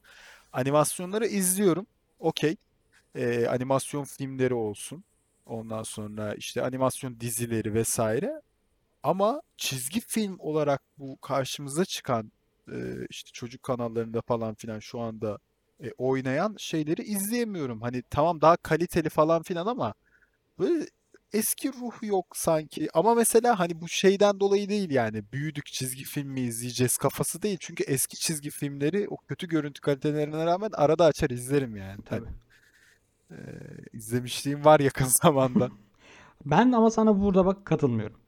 Animasyonları 0.54 1.26
izliyorum. 1.26 1.88
Okey. 2.20 2.56
Ee, 3.16 3.48
animasyon 3.48 4.04
filmleri 4.04 4.54
olsun. 4.54 5.04
Ondan 5.46 5.84
sonra 5.84 6.34
işte 6.34 6.62
animasyon 6.62 7.20
dizileri 7.20 7.74
vesaire. 7.74 8.42
Ama 9.03 9.41
çizgi 9.58 10.00
film 10.00 10.36
olarak 10.39 10.82
bu 10.98 11.18
karşımıza 11.18 11.86
çıkan 11.86 12.32
e, 12.72 13.06
işte 13.10 13.32
çocuk 13.34 13.63
kanallarında 13.63 14.22
falan 14.22 14.56
filan 14.56 14.79
şu 14.79 15.00
anda 15.00 15.38
e, 15.84 15.91
oynayan 15.98 16.56
şeyleri 16.58 17.01
izleyemiyorum. 17.01 17.82
Hani 17.82 18.03
tamam 18.10 18.41
daha 18.41 18.58
kaliteli 18.58 19.10
falan 19.10 19.44
filan 19.44 19.65
ama 19.65 19.94
böyle 20.60 20.86
eski 21.34 21.74
ruh 21.74 22.03
yok 22.03 22.38
sanki. 22.38 22.88
Ama 22.94 23.15
mesela 23.15 23.60
hani 23.60 23.82
bu 23.82 23.88
şeyden 23.88 24.39
dolayı 24.39 24.70
değil 24.70 24.89
yani 24.91 25.24
büyüdük 25.32 25.65
çizgi 25.65 26.03
film 26.03 26.29
mi 26.29 26.41
izleyeceğiz 26.41 26.98
kafası 26.98 27.41
değil. 27.41 27.58
Çünkü 27.60 27.84
eski 27.84 28.20
çizgi 28.20 28.50
filmleri 28.50 29.08
o 29.10 29.18
kötü 29.18 29.48
görüntü 29.48 29.82
kalitelerine 29.82 30.46
rağmen 30.46 30.70
arada 30.74 31.06
açar 31.06 31.29
izlerim 31.29 31.75
yani. 31.75 32.03
Hani 32.10 32.25
Tabii. 32.25 32.29
e, 33.32 33.38
izlemişliğim 33.94 34.65
var 34.65 34.79
yakın 34.79 35.06
zamanda. 35.24 35.70
Ben 36.46 36.72
ama 36.72 36.91
sana 36.91 37.22
burada 37.22 37.46
bak 37.46 37.65
katılmıyorum. 37.65 38.19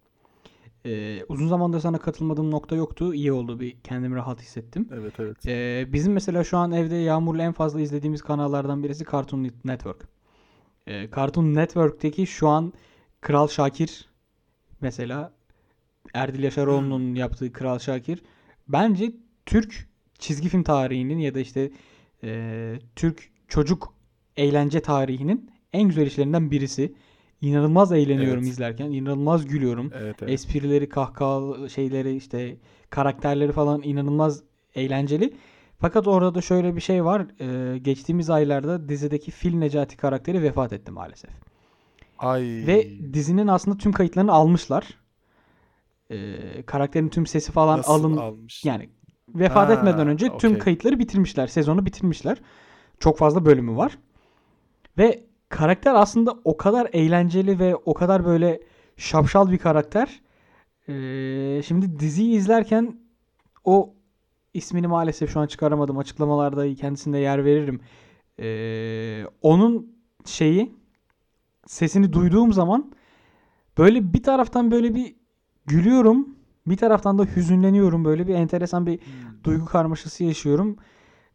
Ee, 0.86 1.24
uzun 1.30 1.48
zamandır 1.48 1.80
sana 1.80 1.98
katılmadığım 1.98 2.52
nokta 2.52 2.76
yoktu. 2.76 3.14
İyi 3.14 3.32
oldu. 3.32 3.60
Bir 3.60 3.78
kendimi 3.84 4.16
rahat 4.16 4.42
hissettim. 4.42 4.90
Evet 4.94 5.14
evet. 5.20 5.46
Ee, 5.48 5.94
bizim 5.94 6.14
mesela 6.14 6.44
şu 6.44 6.58
an 6.58 6.72
evde 6.72 6.96
Yağmur'la 6.96 7.44
en 7.44 7.54
fazla 7.54 7.82
izlediğimiz 7.82 8.22
kanallardan 8.22 8.84
birisi 8.84 9.06
Cartoon 9.12 9.50
Network. 9.66 10.08
Ee, 10.88 11.10
Cartoon 11.16 11.56
Network'teki 11.56 12.28
şu 12.28 12.48
an 12.48 12.74
Kral 13.22 13.48
Şakir 13.48 14.10
mesela 14.82 15.34
Erdil 16.14 16.44
Yaşaroğlu'nun 16.44 17.16
yaptığı 17.16 17.54
Kral 17.54 17.80
Şakir 17.80 18.24
bence 18.68 19.12
Türk 19.46 19.90
çizgi 20.20 20.50
film 20.50 20.64
tarihinin 20.64 21.20
ya 21.20 21.36
da 21.36 21.40
işte 21.40 21.72
e, 22.24 22.74
Türk 22.96 23.30
çocuk 23.48 23.94
eğlence 24.38 24.82
tarihinin 24.82 25.52
en 25.74 25.84
güzel 25.84 26.08
işlerinden 26.08 26.52
birisi. 26.52 26.94
İnanılmaz 27.42 27.92
eğleniyorum 27.92 28.44
Evet. 28.44 28.52
izlerken. 28.54 28.92
inanılmaz 28.92 29.46
gülüyorum. 29.46 29.92
Evet 29.96 30.16
evet. 30.22 30.34
Esprileri, 30.34 30.90
kahkaha 30.90 31.70
şeyleri 31.70 32.16
işte 32.16 32.58
karakterleri 32.90 33.52
falan 33.52 33.82
inanılmaz 33.84 34.44
eğlenceli. 34.76 35.34
Fakat 35.80 36.08
orada 36.08 36.36
da 36.36 36.42
şöyle 36.42 36.76
bir 36.76 36.82
şey 36.82 37.06
var. 37.06 37.26
Ee, 37.40 37.78
geçtiğimiz 37.78 38.30
aylarda 38.30 38.90
dizideki 38.90 39.32
Fil 39.32 39.56
Necati 39.56 39.98
karakteri 39.98 40.42
vefat 40.44 40.74
etti 40.74 40.92
maalesef. 40.92 41.32
Ay. 42.20 42.42
Ve 42.68 42.88
dizinin 43.14 43.48
aslında 43.48 43.78
tüm 43.78 43.92
kayıtlarını 43.92 44.32
almışlar. 44.32 44.88
Ee, 46.12 46.64
karakterin 46.66 47.10
tüm 47.10 47.26
sesi 47.26 47.52
falan 47.52 47.78
Nasıl 47.78 47.92
alın 47.94 48.18
almış? 48.18 48.66
yani 48.66 48.90
vefat 49.30 49.70
Ha, 49.70 49.74
etmeden 49.74 50.08
önce 50.08 50.38
tüm 50.38 50.52
okey. 50.52 50.60
kayıtları 50.64 51.00
bitirmişler. 51.00 51.48
Sezonu 51.48 51.86
bitirmişler. 51.86 52.42
Çok 53.00 53.18
fazla 53.18 53.46
bölümü 53.46 53.76
var. 53.78 53.98
Ve 54.98 55.24
karakter 55.52 55.96
aslında 55.96 56.36
o 56.44 56.58
kadar 56.58 56.90
eğlenceli 56.94 57.60
ve 57.60 57.76
o 57.76 57.94
kadar 57.94 58.26
böyle 58.26 58.62
şapşal 58.98 59.52
bir 59.52 59.58
karakter. 59.58 60.22
Ee, 60.90 61.62
şimdi 61.66 62.00
diziyi 62.00 62.36
izlerken 62.38 63.00
o 63.66 63.94
ismini 64.54 64.88
maalesef 64.88 65.34
şu 65.34 65.40
an 65.40 65.48
çıkaramadım. 65.48 65.98
Açıklamalarda 65.98 66.76
kendisine 66.76 67.20
yer 67.20 67.46
veririm. 67.46 67.80
Ee, 68.40 69.26
onun 69.42 69.96
şeyi 70.26 70.72
sesini 71.68 72.14
duyduğum 72.14 72.54
zaman 72.54 72.92
böyle 73.78 74.14
bir 74.14 74.24
taraftan 74.24 74.72
böyle 74.72 74.96
bir 74.96 75.16
gülüyorum. 75.66 76.36
Bir 76.68 76.78
taraftan 76.78 77.18
da 77.20 77.24
hüzünleniyorum. 77.36 78.06
Böyle 78.06 78.28
bir 78.28 78.34
enteresan 78.36 78.86
bir 78.86 78.98
Hmm. 79.00 79.44
duygu 79.44 79.66
karmaşası 79.66 80.24
yaşıyorum. 80.24 80.76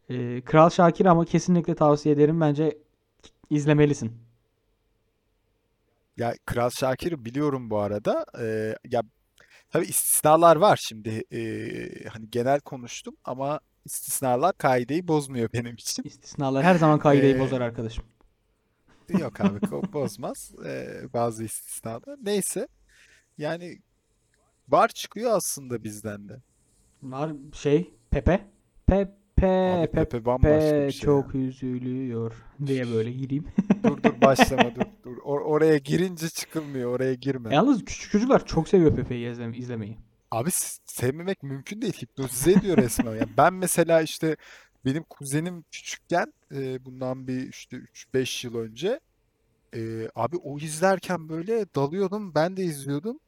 Ee, 0.09 0.41
Kral 0.41 0.69
Şakir 0.69 1.05
ama 1.05 1.25
kesinlikle 1.25 1.75
tavsiye 1.75 2.15
ederim. 2.15 2.41
Bence 2.41 2.77
izlemelisin. 3.49 4.11
Ya 6.17 6.35
Kral 6.45 6.69
Şakir'i 6.69 7.25
biliyorum 7.25 7.69
bu 7.69 7.77
arada. 7.79 8.25
Ee, 8.39 8.75
ya 8.89 9.01
tabii 9.69 9.85
istisnalar 9.85 10.55
var 10.55 10.77
şimdi. 10.83 11.23
Ee, 11.33 12.07
hani 12.09 12.29
genel 12.29 12.59
konuştum 12.59 13.15
ama 13.25 13.59
istisnalar 13.85 14.57
kaideyi 14.57 15.07
bozmuyor 15.07 15.49
benim 15.53 15.75
için. 15.75 16.03
İstisnalar 16.03 16.63
her 16.63 16.75
zaman 16.75 16.99
kaideyi 16.99 17.35
Ee, 17.35 17.39
bozar 17.39 17.61
arkadaşım. 17.61 18.05
Yok 19.09 19.41
abi 19.41 19.57
ko- 19.57 19.93
bozmaz. 19.93 20.51
Ee, 20.65 21.01
bazı 21.13 21.43
istisnalar. 21.43 22.17
Neyse. 22.23 22.67
Yani 23.37 23.79
var 24.69 24.87
çıkıyor 24.87 25.31
aslında 25.35 25.83
bizden 25.83 26.29
de. 26.29 26.41
Var 27.03 27.31
şey 27.53 27.93
Pepe. 28.09 28.47
Pepe 28.87 29.11
Abi 29.45 29.85
Pepe 29.87 30.03
Pepe 30.03 30.25
bambaşka 30.25 30.87
bir 30.87 30.91
şey 30.91 31.01
çok 31.01 31.35
ya. 31.35 31.41
üzülüyor 31.41 32.33
diye 32.65 32.87
böyle 32.91 33.11
gireyim. 33.11 33.45
Dur 33.83 34.03
dur 34.03 34.21
başlama 34.21 34.75
dur 34.75 34.81
dur. 35.03 35.17
Or- 35.17 35.43
oraya 35.43 35.77
girince 35.77 36.29
çıkılmıyor. 36.29 36.95
Oraya 36.95 37.13
girme. 37.13 37.55
Yalnız 37.55 37.85
küçük 37.85 38.11
çocuklar 38.11 38.45
çok 38.45 38.67
seviyor 38.69 38.95
Pepe'yi 38.95 39.31
izlem- 39.33 39.55
izlemeyi. 39.57 39.97
Abi 40.31 40.49
sevmemek 40.85 41.43
mümkün 41.43 41.81
değil. 41.81 41.93
Hipnotize 42.01 42.51
ediyor 42.51 42.77
resmen. 42.77 43.11
Yani 43.11 43.29
ben 43.37 43.53
mesela 43.53 44.01
işte 44.01 44.37
benim 44.85 45.03
kuzenim 45.03 45.63
küçükken 45.71 46.33
e, 46.55 46.85
bundan 46.85 47.27
bir 47.27 47.49
işte 47.49 47.77
3-5 48.13 48.47
yıl 48.47 48.55
önce 48.55 48.99
e, 49.75 50.09
abi 50.15 50.37
o 50.37 50.57
izlerken 50.59 51.29
böyle 51.29 51.65
dalıyordum. 51.75 52.35
Ben 52.35 52.57
de 52.57 52.63
izliyordum. 52.63 53.19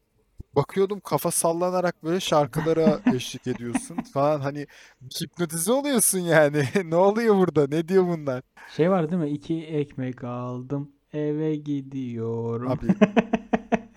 Bakıyordum 0.55 0.99
kafa 0.99 1.31
sallanarak 1.31 2.03
böyle 2.03 2.19
şarkılara 2.19 2.99
eşlik 3.15 3.47
ediyorsun 3.47 3.97
falan 4.13 4.39
hani 4.39 4.67
hipnotize 5.21 5.71
oluyorsun 5.71 6.19
yani. 6.19 6.63
Ne 6.83 6.95
oluyor 6.95 7.35
burada? 7.35 7.67
Ne 7.67 7.87
diyor 7.87 8.07
bunlar? 8.07 8.41
Şey 8.75 8.91
var 8.91 9.11
değil 9.11 9.21
mi? 9.21 9.29
İki 9.29 9.63
ekmek 9.65 10.23
aldım 10.23 10.91
eve 11.13 11.55
gidiyorum. 11.55 12.71
Abi 12.71 12.87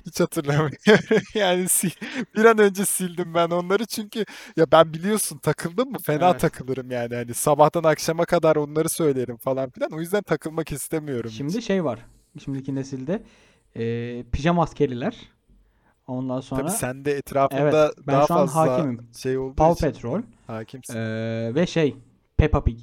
hiç 0.06 0.20
hatırlamıyorum. 0.20 0.76
Yani 1.34 1.66
bir 2.36 2.44
an 2.44 2.58
önce 2.58 2.84
sildim 2.84 3.34
ben 3.34 3.50
onları 3.50 3.86
çünkü 3.86 4.24
ya 4.56 4.66
ben 4.72 4.94
biliyorsun 4.94 5.38
takıldım 5.38 5.90
mı 5.90 5.98
fena 5.98 6.30
Evet. 6.30 6.40
takılırım 6.40 6.90
yani. 6.90 7.14
Hani 7.14 7.34
sabahtan 7.34 7.84
akşama 7.84 8.24
kadar 8.24 8.56
onları 8.56 8.88
söylerim 8.88 9.36
falan 9.36 9.70
filan. 9.70 9.90
O 9.92 10.00
yüzden 10.00 10.22
takılmak 10.22 10.72
istemiyorum 10.72 11.30
hiç. 11.30 11.36
Şimdi 11.36 11.62
şey 11.62 11.84
var. 11.84 12.06
Şimdiki 12.44 12.74
nesilde 12.74 13.22
e, 13.76 14.24
pijama 14.32 14.62
askeriler. 14.62 15.31
Ondan 16.12 16.36
Tabii 16.40 16.44
sonra 16.46 16.68
sen 16.68 17.04
de 17.04 17.10
evet 17.10 17.18
etrafında 17.20 17.92
ben 18.06 18.14
daha 18.14 18.26
şu 18.26 18.34
an 18.34 18.38
fazla 18.46 18.60
hakimim. 18.60 19.06
şey 19.16 19.38
olduğu 19.38 19.54
Paw 19.54 19.88
için 19.88 19.94
Patrol 20.00 20.22
hakimsin. 20.46 20.96
e, 20.96 21.54
ve 21.54 21.66
şey 21.66 21.96
Peppa 22.36 22.64
Pig. 22.64 22.78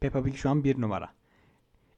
Peppa 0.00 0.22
Pig 0.22 0.34
şu 0.34 0.50
an 0.50 0.64
bir 0.64 0.80
numara. 0.80 1.08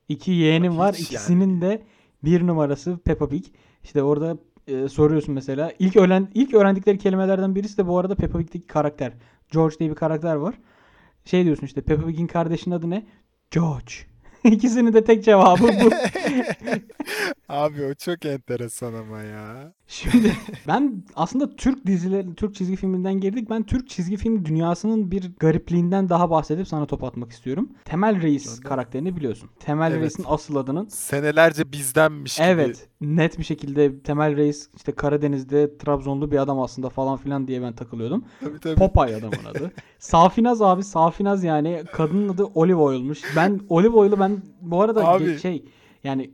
İki 0.08 0.30
yeğenim 0.32 0.78
var. 0.78 0.94
hiç 0.94 1.00
yani 1.00 1.06
İkisinin 1.06 1.60
de 1.60 1.82
bir 2.24 2.46
numarası 2.46 2.98
Peppa 3.04 3.28
Pig. 3.28 3.44
İşte 3.84 4.02
orada 4.02 4.36
e, 4.66 4.88
soruyorsun 4.88 5.34
mesela. 5.34 5.72
İlk 5.78 5.96
öğren 5.96 6.28
ilk 6.34 6.54
öğrendikleri 6.54 6.98
kelimelerden 6.98 7.54
birisi 7.54 7.78
de 7.78 7.86
bu 7.86 7.98
arada 7.98 8.14
Peppa 8.14 8.38
Pig'deki 8.38 8.66
karakter. 8.66 9.12
George 9.52 9.78
diye 9.78 9.90
bir 9.90 9.94
karakter 9.94 10.34
var. 10.36 10.54
Şey 11.24 11.44
diyorsun 11.44 11.66
işte 11.66 11.80
Peppa 11.80 12.06
Pig'in 12.06 12.26
kardeşinin 12.26 12.74
adı 12.74 12.90
ne? 12.90 13.06
George. 13.50 13.92
İkisinin 14.44 14.92
de 14.92 15.04
tek 15.04 15.24
cevabı 15.24 15.62
bu. 15.62 15.90
Abi 17.52 17.84
o 17.84 17.94
çok 17.94 18.24
enteresan 18.24 18.94
ama 18.94 19.22
ya. 19.22 19.72
Şimdi 19.86 20.32
ben 20.68 21.04
aslında 21.16 21.56
Türk 21.56 21.86
dizileri, 21.86 22.34
Türk 22.34 22.54
çizgi 22.54 22.76
filminden 22.76 23.20
girdik. 23.20 23.50
Ben 23.50 23.62
Türk 23.62 23.88
çizgi 23.88 24.16
film 24.16 24.44
dünyasının 24.44 25.10
bir 25.10 25.30
garipliğinden 25.40 26.08
daha 26.08 26.30
bahsedip 26.30 26.68
sana 26.68 26.86
top 26.86 27.04
atmak 27.04 27.30
istiyorum. 27.32 27.68
Temel 27.84 28.22
Reis 28.22 28.46
Gönder. 28.46 28.62
karakterini 28.68 29.16
biliyorsun. 29.16 29.50
Temel 29.60 29.90
Evet. 29.92 30.02
Reis'in 30.02 30.24
asıl 30.28 30.56
adının 30.56 30.86
Senelerce 30.88 31.72
bizdenmiş 31.72 32.36
gibi. 32.36 32.46
evet 32.46 32.88
net 33.00 33.38
bir 33.38 33.44
şekilde 33.44 34.00
Temel 34.00 34.36
Reis 34.36 34.68
işte 34.76 34.92
Karadeniz'de 34.92 35.78
Trabzonlu 35.78 36.30
bir 36.30 36.38
adam 36.38 36.60
aslında 36.60 36.88
falan 36.88 37.16
filan 37.16 37.48
diye 37.48 37.62
ben 37.62 37.72
takılıyordum. 37.72 38.24
Tabii 38.40 38.58
tabii. 38.60 38.74
Popeye 38.74 39.16
adamın 39.16 39.44
adı. 39.50 39.72
Safinaz 39.98 40.62
abi 40.62 40.82
Safinaz 40.82 41.44
yani 41.44 41.82
kadının 41.92 42.28
adı 42.28 42.44
Olive 42.44 42.80
Oil'muş. 42.80 43.20
Ben 43.36 43.60
Olive 43.68 43.96
Oil'ı 43.96 44.20
ben 44.20 44.42
bu 44.60 44.82
arada 44.82 45.08
Abi. 45.08 45.38
şey 45.38 45.64
yani 46.04 46.30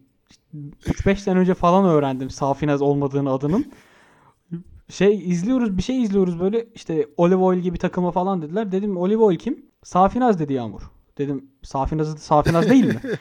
3-5 0.55 1.17
sene 1.17 1.39
önce 1.39 1.55
falan 1.55 1.85
öğrendim 1.85 2.31
Safinaz 2.31 2.83
olmadığını 2.83 3.33
adının. 3.33 3.73
Şey 4.89 5.31
izliyoruz 5.31 5.77
bir 5.77 5.83
şey 5.83 6.03
izliyoruz 6.03 6.41
böyle 6.41 6.67
işte 6.75 7.09
Olive 7.17 7.37
Oil 7.43 7.59
gibi 7.59 7.79
takımı 7.79 8.11
falan 8.11 8.43
dediler. 8.43 8.73
Dedim 8.73 8.97
Olive 8.97 9.23
Oil 9.23 9.39
kim? 9.39 9.67
Safinaz 9.83 10.39
dedi 10.39 10.53
Yağmur. 10.53 10.83
Dedim 11.19 11.51
Safinaz, 11.63 12.19
Safinaz 12.19 12.71
değil 12.71 12.85
mi? 12.85 13.01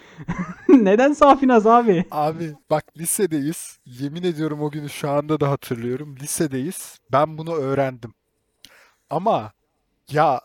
Neden 0.69 1.13
Safinaz 1.13 1.67
abi? 1.67 2.05
Abi 2.11 2.53
bak 2.69 2.83
lisedeyiz. 2.97 3.79
Yemin 3.85 4.23
ediyorum 4.23 4.61
o 4.61 4.71
günü 4.71 4.89
şu 4.89 5.09
anda 5.09 5.39
da 5.39 5.49
hatırlıyorum. 5.49 6.15
Lisedeyiz. 6.19 6.99
Ben 7.11 7.37
bunu 7.37 7.53
öğrendim. 7.53 8.13
Ama 9.09 9.51
ya 10.11 10.41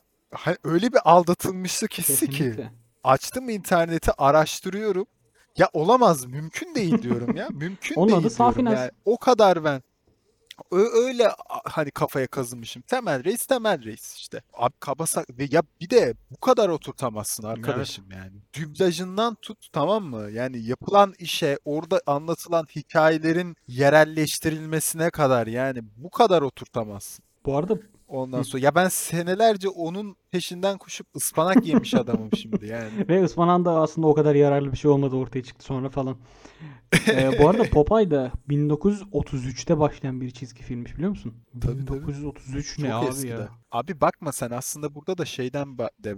öyle 0.65 0.93
bir 0.93 0.99
aldatılmışlık 1.05 1.95
hissi 1.95 2.27
ki 2.27 2.37
Kesinlikle. 2.37 2.73
açtım 3.05 3.49
interneti 3.49 4.13
araştırıyorum. 4.19 5.07
Ya 5.59 5.69
olamaz 5.73 6.25
mümkün 6.25 6.75
değil 6.75 7.03
diyorum 7.03 7.37
ya. 7.37 7.49
Mümkün 7.53 7.95
Onun 7.95 8.09
değil 8.09 8.19
adı 8.19 8.29
diyorum 8.29 8.37
Safinaz. 8.55 8.75
yani. 8.79 8.91
O 9.05 9.17
kadar 9.17 9.65
ben 9.65 9.83
öyle 10.71 11.31
hani 11.65 11.91
kafaya 11.91 12.27
kazımışım. 12.27 12.83
Temel 12.83 13.25
reis 13.25 13.47
temel 13.47 13.85
reis 13.85 14.17
işte. 14.17 14.43
Abi 14.55 14.75
kabasak 14.81 15.39
ve 15.39 15.49
ya 15.51 15.63
bir 15.81 15.91
de 15.91 16.15
bu 16.31 16.37
kadar 16.41 16.69
oturtamazsın 16.69 17.43
arkadaşım 17.43 18.05
yani. 18.11 18.33
Dublajından 18.61 19.35
tut 19.35 19.69
tamam 19.73 20.05
mı? 20.05 20.31
Yani 20.31 20.59
yapılan 20.65 21.15
işe 21.19 21.59
orada 21.65 22.01
anlatılan 22.07 22.67
hikayelerin 22.77 23.57
yerelleştirilmesine 23.69 25.11
kadar 25.11 25.47
yani 25.47 25.79
bu 25.97 26.11
kadar 26.11 26.43
oturtamazsın. 26.43 27.25
Bu 27.47 27.57
arada 27.57 27.79
Ondan 28.13 28.43
sonra 28.43 28.65
ya 28.65 28.75
ben 28.75 28.89
senelerce 28.89 29.69
onun 29.69 30.17
peşinden 30.31 30.79
koşup 30.79 31.07
ıspanak 31.17 31.67
yemiş 31.67 31.95
adamım 31.95 32.31
şimdi 32.37 32.67
yani. 32.67 32.91
Ve 33.09 33.25
ıspanan 33.25 33.65
da 33.65 33.71
aslında 33.81 34.07
o 34.07 34.15
kadar 34.15 34.35
yararlı 34.35 34.73
bir 34.73 34.77
şey 34.77 34.91
olmadı 34.91 35.17
ortaya 35.17 35.43
çıktı 35.43 35.65
sonra 35.65 35.89
falan. 35.89 36.17
Ee, 37.09 37.31
bu 37.39 37.49
arada 37.49 37.63
Popeye 37.71 38.11
da 38.11 38.33
1933'te 38.49 39.79
başlayan 39.79 40.21
bir 40.21 40.31
çizgi 40.31 40.63
filmmiş 40.63 40.95
biliyor 40.95 41.11
musun? 41.11 41.35
Tabii, 41.61 41.85
tabii. 41.85 42.01
1933 42.01 42.79
ne 42.79 42.89
Çok 42.89 43.03
abi 43.03 43.07
eskide. 43.07 43.33
ya? 43.33 43.49
Abi 43.73 44.01
bakma 44.01 44.33
sen 44.33 44.51
aslında 44.51 44.95
burada 44.95 45.19
da 45.19 45.25
şeyden 45.25 45.79
de, 45.79 46.17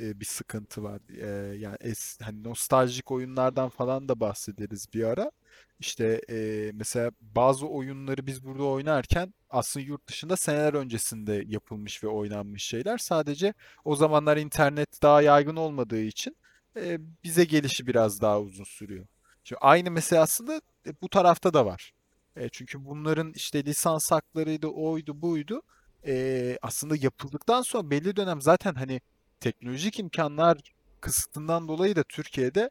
e, 0.00 0.20
bir 0.20 0.24
sıkıntı 0.24 0.82
var. 0.82 1.00
E, 1.20 1.56
yani 1.56 1.76
es, 1.80 2.18
hani 2.22 2.44
nostaljik 2.44 3.10
oyunlardan 3.10 3.68
falan 3.68 4.08
da 4.08 4.20
bahsederiz 4.20 4.86
bir 4.94 5.04
ara. 5.04 5.30
İşte 5.80 6.20
e, 6.30 6.70
mesela 6.74 7.10
bazı 7.20 7.66
oyunları 7.66 8.26
biz 8.26 8.44
burada 8.44 8.64
oynarken 8.64 9.34
aslında 9.50 9.86
yurt 9.86 10.08
dışında 10.08 10.36
seneler 10.36 10.74
öncesinde 10.74 11.44
yapılmış 11.46 12.04
ve 12.04 12.08
oynanmış 12.08 12.64
şeyler. 12.64 12.98
Sadece 12.98 13.54
o 13.84 13.96
zamanlar 13.96 14.36
internet 14.36 15.02
daha 15.02 15.22
yaygın 15.22 15.56
olmadığı 15.56 16.00
için 16.00 16.36
e, 16.76 16.98
bize 17.24 17.44
gelişi 17.44 17.86
biraz 17.86 18.20
daha 18.20 18.40
uzun 18.40 18.64
sürüyor. 18.64 19.06
Şimdi 19.44 19.58
aynı 19.60 19.90
mesela 19.90 20.22
aslında 20.22 20.60
e, 20.86 20.92
bu 21.02 21.08
tarafta 21.08 21.54
da 21.54 21.66
var. 21.66 21.92
E, 22.36 22.48
çünkü 22.48 22.84
bunların 22.84 23.32
işte 23.36 23.64
lisans 23.64 24.12
haklarıydı, 24.12 24.66
oydu, 24.66 25.22
buydu. 25.22 25.62
E, 26.06 26.58
aslında 26.62 26.96
yapıldıktan 26.96 27.62
sonra 27.62 27.90
belli 27.90 28.16
dönem 28.16 28.40
zaten 28.40 28.74
hani 28.74 29.00
teknolojik 29.44 29.98
imkanlar 29.98 30.58
kısıtından 31.00 31.68
dolayı 31.68 31.96
da 31.96 32.02
Türkiye'de 32.02 32.70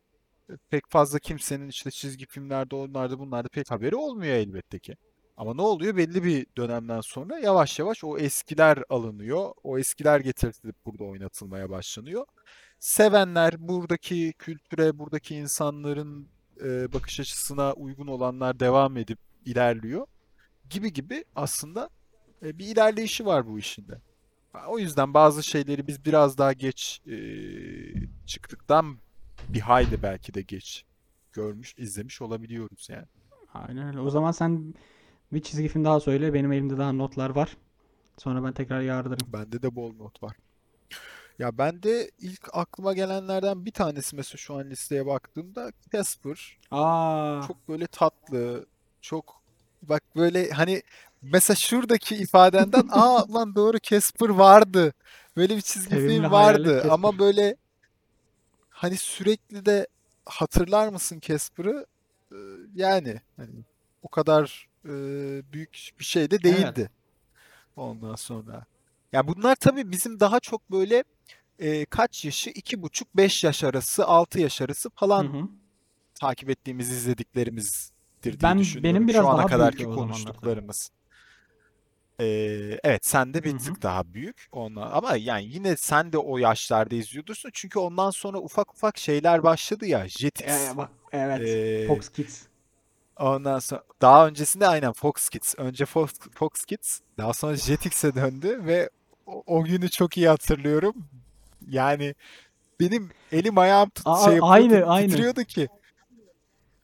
e, 0.50 0.54
pek 0.70 0.84
fazla 0.90 1.20
kimsenin 1.20 1.70
işte 1.70 1.92
çizgi 1.92 2.26
filmlerde, 2.26 2.76
onlarda, 2.76 3.20
bunlarda 3.20 3.48
pek 3.50 3.72
haberi 3.72 3.96
olmuyor 3.96 4.34
elbette 4.34 4.80
ki. 4.80 4.96
Ama 5.38 5.54
ne 5.54 5.62
oluyor? 5.62 5.98
Belli 5.98 6.24
bir 6.24 6.46
dönemden 6.58 7.02
sonra 7.02 7.40
yavaş 7.40 7.80
yavaş 7.80 8.04
o 8.04 8.18
eskiler 8.18 8.84
alınıyor. 8.90 9.54
O 9.64 9.78
eskiler 9.78 10.20
getirilip 10.20 10.76
burada 10.86 11.04
oynatılmaya 11.04 11.70
başlanıyor. 11.70 12.26
Sevenler 12.80 13.54
buradaki 13.60 14.34
kültüre, 14.40 15.00
buradaki 15.00 15.36
insanların 15.36 16.28
e, 16.64 16.94
bakış 16.94 17.20
açısına 17.20 17.74
uygun 17.74 18.08
olanlar 18.08 18.60
devam 18.60 18.98
edip 18.98 19.20
ilerliyor. 19.46 20.08
Gibi 20.70 20.94
gibi 20.94 21.26
aslında 21.36 21.90
e, 22.46 22.58
bir 22.58 22.66
ilerleyişi 22.66 23.26
var 23.26 23.48
bu 23.48 23.60
işinde. 23.60 24.13
O 24.68 24.80
yüzden 24.80 25.14
bazı 25.14 25.44
şeyleri 25.44 25.88
biz 25.88 26.06
biraz 26.06 26.38
daha 26.38 26.54
geç 26.54 27.02
e, 27.08 27.16
çıktıktan 28.26 28.98
bir 29.50 29.60
hayli 29.60 30.04
belki 30.04 30.34
de 30.34 30.42
geç 30.42 30.86
görmüş, 31.34 31.74
izlemiş 31.78 32.22
olabiliyoruz 32.22 32.88
yani. 32.90 33.06
Aynen 33.54 33.88
öyle. 33.88 34.00
O 34.00 34.10
zaman 34.10 34.32
sen 34.32 34.74
bir 35.34 35.42
çizgi 35.42 35.68
film 35.68 35.86
daha 35.86 36.00
söyle. 36.00 36.34
Benim 36.34 36.52
elimde 36.52 36.78
daha 36.78 36.92
notlar 36.92 37.30
var. 37.30 37.58
Sonra 38.18 38.44
ben 38.44 38.54
tekrar 38.54 38.82
yardırırım. 38.82 39.34
Bende 39.34 39.62
de 39.62 39.76
bol 39.76 39.96
not 39.96 40.24
var. 40.24 40.38
Ya 41.40 41.58
ben 41.58 41.84
de 41.84 42.12
ilk 42.20 42.50
aklıma 42.54 42.94
gelenlerden 42.94 43.66
bir 43.66 43.72
tanesi 43.72 44.16
mesela 44.16 44.38
şu 44.38 44.56
an 44.56 44.70
listeye 44.70 45.06
baktığımda 45.06 45.72
Casper. 45.94 46.58
Aa, 46.72 47.42
Çok 47.48 47.70
böyle 47.70 47.88
tatlı, 47.88 48.66
çok 49.02 49.42
bak 49.82 50.04
böyle 50.16 50.50
hani 50.50 50.82
mesela 51.24 51.56
şuradaki 51.56 52.16
ifadenden 52.16 52.88
aa 52.92 53.34
lan 53.34 53.56
doğru 53.56 53.78
Casper 53.84 54.30
vardı. 54.30 54.94
Böyle 55.38 55.56
bir 55.56 55.62
çizgi 55.62 55.90
sevimli 55.96 56.14
film 56.14 56.32
vardı 56.32 56.74
Casper. 56.74 56.90
ama 56.90 57.20
böyle 57.20 57.56
hani 58.70 58.98
sürekli 58.98 59.66
de 59.66 59.88
hatırlar 60.26 60.88
mısın 60.88 61.20
Casper'ı? 61.22 61.86
Ee, 62.32 62.36
Yani 62.76 63.22
hani 63.38 63.64
o 64.04 64.08
kadar 64.08 64.68
e, 64.86 64.90
büyük 65.54 65.90
bir 66.00 66.04
şey 66.06 66.32
de 66.32 66.36
Evet. 66.36 66.44
değildi 66.44 66.90
ondan 67.76 68.16
sonra. 68.16 68.66
Ya 69.12 69.28
bunlar 69.28 69.56
tabii 69.56 69.92
bizim 69.92 70.20
daha 70.20 70.40
çok 70.40 70.72
böyle 70.72 71.04
e, 71.60 71.86
kaç 71.86 72.26
yaşı? 72.26 72.50
iki 72.50 72.82
buçuk, 72.82 73.18
beş 73.18 73.44
yaş 73.44 73.64
arası, 73.64 74.06
altı 74.06 74.40
yaş 74.40 74.62
arası 74.62 74.90
Hı 74.90 74.94
falan 74.96 75.24
hı. 75.26 75.48
takip 76.16 76.50
ettiğimiz, 76.50 76.90
izlediklerimizdir 76.92 78.40
diye 78.40 78.42
Ben 78.44 78.58
benim 78.58 78.62
düşünüyorum. 78.62 79.08
biraz 79.08 79.22
Şu 79.22 79.28
ana 79.30 79.38
daha 79.38 79.48
kadarki 79.48 79.84
konuştuklarımız. 79.84 80.90
Ee, 82.20 82.80
evet 82.84 83.06
sen 83.06 83.34
de 83.34 83.38
Hı 83.40 83.44
bir 83.44 83.52
hı. 83.54 83.58
tık 83.58 83.82
daha 83.84 84.14
büyük 84.14 84.48
ondan 84.52 84.92
ama 84.92 85.16
yani 85.16 85.46
yine 85.46 85.78
sen 85.78 86.14
de 86.14 86.18
o 86.18 86.38
yaşlarda 86.38 86.96
izliyordursun 86.96 87.50
çünkü 87.54 87.80
ondan 87.80 88.10
sonra 88.10 88.38
ufak 88.40 88.74
ufak 88.74 88.98
şeyler 88.98 89.44
başladı 89.44 89.86
ya 89.86 90.08
Jetix 90.10 90.48
Ee, 90.48 90.78
bak 90.78 90.90
evet. 91.12 91.42
ee, 91.42 91.88
Fox 91.88 92.10
Kids. 92.10 92.42
ondan 93.20 93.60
sonra 93.60 93.84
daha 94.02 94.28
öncesinde 94.28 94.68
aynen 94.68 94.94
Fox 94.94 95.30
Kids 95.30 95.54
önce 95.58 95.86
Fox, 95.86 96.12
Fox 96.36 96.66
Kids 96.66 97.00
daha 97.18 97.34
sonra 97.34 97.56
Jetix'e 97.56 98.16
döndü 98.16 98.62
ve 98.66 98.90
o, 99.26 99.44
o 99.48 99.64
günü 99.64 99.90
çok 99.90 100.18
iyi 100.18 100.28
hatırlıyorum 100.28 100.96
yani 101.70 102.16
benim 102.80 103.10
elim 103.32 103.58
ayağım 103.58 103.90
tut, 103.90 104.08
Aa, 104.08 104.18
şey 104.26 104.36
yapıyordu 104.36 104.50
aynı 104.54 104.86
aynı. 104.86 105.08
titriyordu 105.10 105.44
ki 105.44 105.70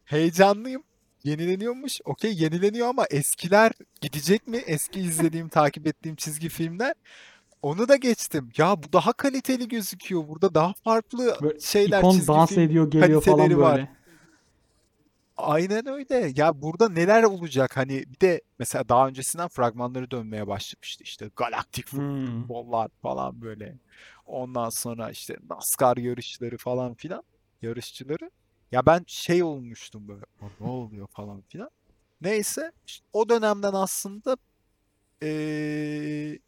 heyecanlıyım 0.05 0.83
yenileniyormuş 1.23 2.01
okey 2.05 2.33
yenileniyor 2.43 2.87
ama 2.87 3.05
eskiler 3.11 3.71
gidecek 4.01 4.47
mi 4.47 4.57
eski 4.57 4.99
izlediğim 5.01 5.49
takip 5.49 5.87
ettiğim 5.87 6.15
çizgi 6.15 6.49
filmler 6.49 6.93
Onu 7.61 7.87
da 7.89 7.95
geçtim. 7.95 8.49
Ya 8.57 8.83
bu 8.83 8.93
daha 8.93 9.13
kaliteli 9.13 9.67
gözüküyor. 9.67 10.27
Burada 10.27 10.53
daha 10.55 10.73
farklı 10.73 11.37
Böyle 11.41 11.59
şeyler, 11.59 11.99
ikon 11.99 12.11
çizgi 12.11 12.27
dans 12.27 12.49
film 12.49 12.59
ediyor 12.59 12.91
geliyor 12.91 13.21
falan 13.21 13.37
kaliteleri 13.37 13.59
var. 13.59 13.75
böyle. 13.75 13.89
Aynen 15.37 15.87
öyle. 15.87 16.31
Ya 16.35 16.61
burada 16.61 16.89
neler 16.89 17.23
olacak? 17.23 17.77
Hani 17.77 18.03
bir 18.13 18.19
de 18.19 18.41
mesela 18.59 18.89
daha 18.89 19.07
öncesinden 19.07 19.47
fragmanları 19.47 20.11
dönmeye 20.11 20.47
başlamıştı. 20.47 21.03
İşte 21.03 21.29
galaktik 21.35 21.87
Hmm. 21.91 22.47
futbollar 22.47 22.89
falan 23.01 23.41
böyle. 23.41 23.77
Ondan 24.25 24.69
sonra 24.69 25.11
işte 25.11 25.37
NASCAR 25.49 25.97
yarışları 25.97 26.57
falan 26.57 26.93
filan. 26.93 27.23
Yarışçıları. 27.61 28.31
Ya 28.71 28.85
ben 28.85 29.03
şey 29.07 29.43
olmuştum 29.43 30.07
böyle. 30.07 30.23
"Aa, 30.41 30.45
Ne 30.59 30.67
oluyor 30.67 31.07
falan 31.07 31.41
filan. 31.41 31.69
Neyse 32.21 32.71
işte 32.87 33.05
o 33.13 33.29
dönemden 33.29 33.73
aslında 33.73 34.37
eee, 35.21 36.39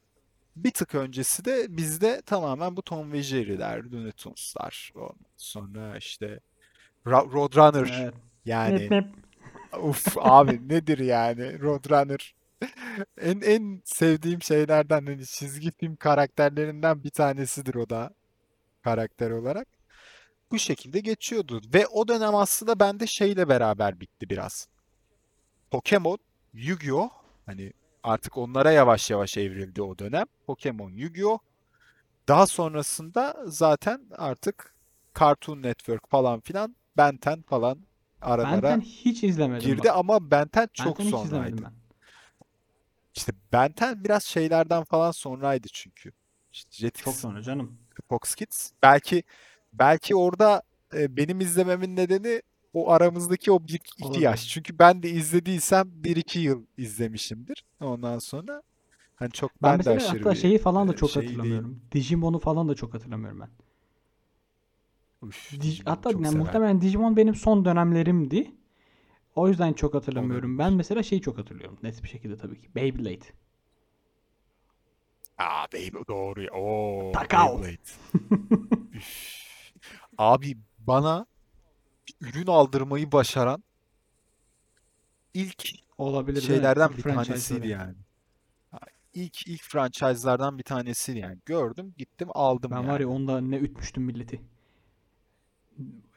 bir 0.55 0.71
tık 0.71 0.95
öncesi 0.95 1.45
de 1.45 1.77
bizde 1.77 2.21
tamamen 2.25 2.77
bu 2.77 2.81
Tom 2.81 3.11
ve 3.11 3.21
Jerry'ler, 3.23 3.83
Looney 3.83 4.11
Tunes'lar. 4.11 4.93
Sonra 5.37 5.97
işte 5.97 6.39
Ra- 7.05 7.33
Roadrunner 7.33 8.01
Evet. 8.03 8.13
Yani 8.45 8.87
mep. 8.89 9.05
uf 9.83 10.17
abi 10.17 10.69
nedir 10.69 10.99
yani 10.99 11.59
Roadrunner 11.61 12.35
en 13.21 13.41
en 13.41 13.81
sevdiğim 13.85 14.41
şeylerden 14.41 15.05
hani 15.05 15.25
çizgi 15.25 15.71
film 15.71 15.95
karakterlerinden 15.95 17.03
bir 17.03 17.09
tanesidir 17.09 17.75
o 17.75 17.89
da 17.89 18.09
karakter 18.83 19.31
olarak. 19.31 19.67
Bu 20.51 20.59
şekilde 20.59 20.99
geçiyordu 20.99 21.61
ve 21.73 21.87
o 21.87 22.07
dönem 22.07 22.35
aslında 22.35 22.79
bende 22.79 23.07
şeyle 23.07 23.49
beraber 23.49 23.99
bitti 23.99 24.29
biraz. 24.29 24.67
Pokemon, 25.71 26.17
Yu-Gi-Oh 26.53 27.09
hani 27.45 27.73
artık 28.03 28.37
onlara 28.37 28.71
yavaş 28.71 29.09
yavaş 29.09 29.37
evrildi 29.37 29.81
o 29.81 29.99
dönem. 29.99 30.25
Pokemon, 30.47 30.91
Yu-Gi-Oh 30.91 31.39
daha 32.27 32.47
sonrasında 32.47 33.37
zaten 33.45 34.07
artık 34.17 34.75
Cartoon 35.19 35.63
Network 35.63 36.09
falan 36.09 36.39
filan 36.39 36.75
Ben 36.97 37.19
10 37.27 37.41
falan 37.41 37.79
aralara 38.21 38.75
10 38.75 38.81
hiç 38.81 39.23
izlemedim 39.23 39.69
girdi 39.69 39.87
bak. 39.87 39.97
ama 39.97 40.31
Ben 40.31 40.43
10 40.43 40.49
Ben 40.57 40.67
çok 40.73 40.99
10 40.99 41.03
hiç 41.03 41.13
izlemedim 41.13 41.29
sonraydı. 41.29 41.61
ben. 41.63 41.73
İşte 43.15 43.31
Ben 43.53 43.73
10 43.81 44.03
biraz 44.03 44.23
şeylerden 44.23 44.83
falan 44.83 45.11
sonraydı 45.11 45.67
çünkü. 45.73 46.11
İşte 46.51 46.69
Çok 46.71 46.79
Jetix, 46.79 47.15
sonra 47.19 47.41
canım. 47.41 47.77
Fox 48.09 48.35
Kids. 48.35 48.71
Belki 48.83 49.23
belki 49.73 50.15
orada 50.15 50.63
e, 50.93 51.17
benim 51.17 51.41
izlememin 51.41 51.95
nedeni 51.95 52.41
o 52.73 52.91
aramızdaki 52.91 53.51
o 53.51 53.67
bir 53.67 53.73
iki 53.73 54.05
Olabilir. 54.05 54.47
Çünkü 54.49 54.79
ben 54.79 55.03
de 55.03 55.09
izlediysem 55.09 55.89
bir 55.93 56.15
iki 56.15 56.39
yıl 56.39 56.65
izlemişimdir. 56.77 57.65
Ondan 57.81 58.19
sonra 58.19 58.63
hani 59.15 59.31
çok 59.31 59.51
Ben 59.63 59.79
ben 59.79 59.85
de 59.85 59.89
aşırı 59.89 60.17
hatta 60.17 60.31
bir 60.31 60.35
şeyi 60.35 60.57
falan 60.57 60.87
da 60.87 60.93
e, 60.93 60.95
çok 60.95 61.09
şey 61.09 61.23
hatırlamıyorum. 61.23 61.81
Digimon'u 61.91 62.39
falan 62.39 62.69
da 62.69 62.75
çok 62.75 62.93
hatırlamıyorum 62.93 63.39
ben. 63.39 63.49
Digimon'u 65.61 65.95
hatta 65.95 66.09
yani 66.11 66.37
muhtemelen 66.37 66.81
Digimon 66.81 67.17
benim 67.17 67.35
son 67.35 67.65
dönemlerimdi. 67.65 68.51
O 69.35 69.47
yüzden 69.47 69.73
çok 69.73 69.93
hatırlamıyorum. 69.93 70.57
Ben 70.57 70.73
mesela 70.73 71.03
şeyi 71.03 71.21
çok 71.21 71.37
hatırlıyorum. 71.37 71.77
Net 71.83 72.03
bir 72.03 72.09
şekilde 72.09 72.37
tabii 72.37 72.61
ki. 72.61 72.75
Beyblade. 72.75 73.25
Aa 75.37 75.65
Beyblade 75.73 76.07
doğru. 76.07 76.47
Oo 76.51 77.11
Takao. 77.11 77.61
Beyblade. 77.61 77.81
Abi 80.17 80.57
bana 80.79 81.25
bir 82.07 82.27
ürün 82.27 82.47
aldırmayı 82.47 83.11
başaran 83.11 83.63
ilk 85.33 85.63
Olabilir 85.97 86.41
şeylerden 86.41 86.97
bir 86.97 87.03
tanesiydi 87.03 87.67
yani. 87.67 87.95
İlk 89.13 89.47
ilk 89.47 89.61
franchise'lardan 89.63 90.57
bir 90.57 90.63
tanesiydi 90.63 91.19
yani. 91.19 91.37
Gördüm, 91.45 91.93
gittim, 91.97 92.27
aldım 92.33 92.71
Ben 92.71 92.87
var 92.87 92.99
ya 92.99 93.05
yani. 93.05 93.05
onda 93.05 93.41
ne 93.41 93.57
ütmüştüm 93.57 94.03
milleti. 94.03 94.41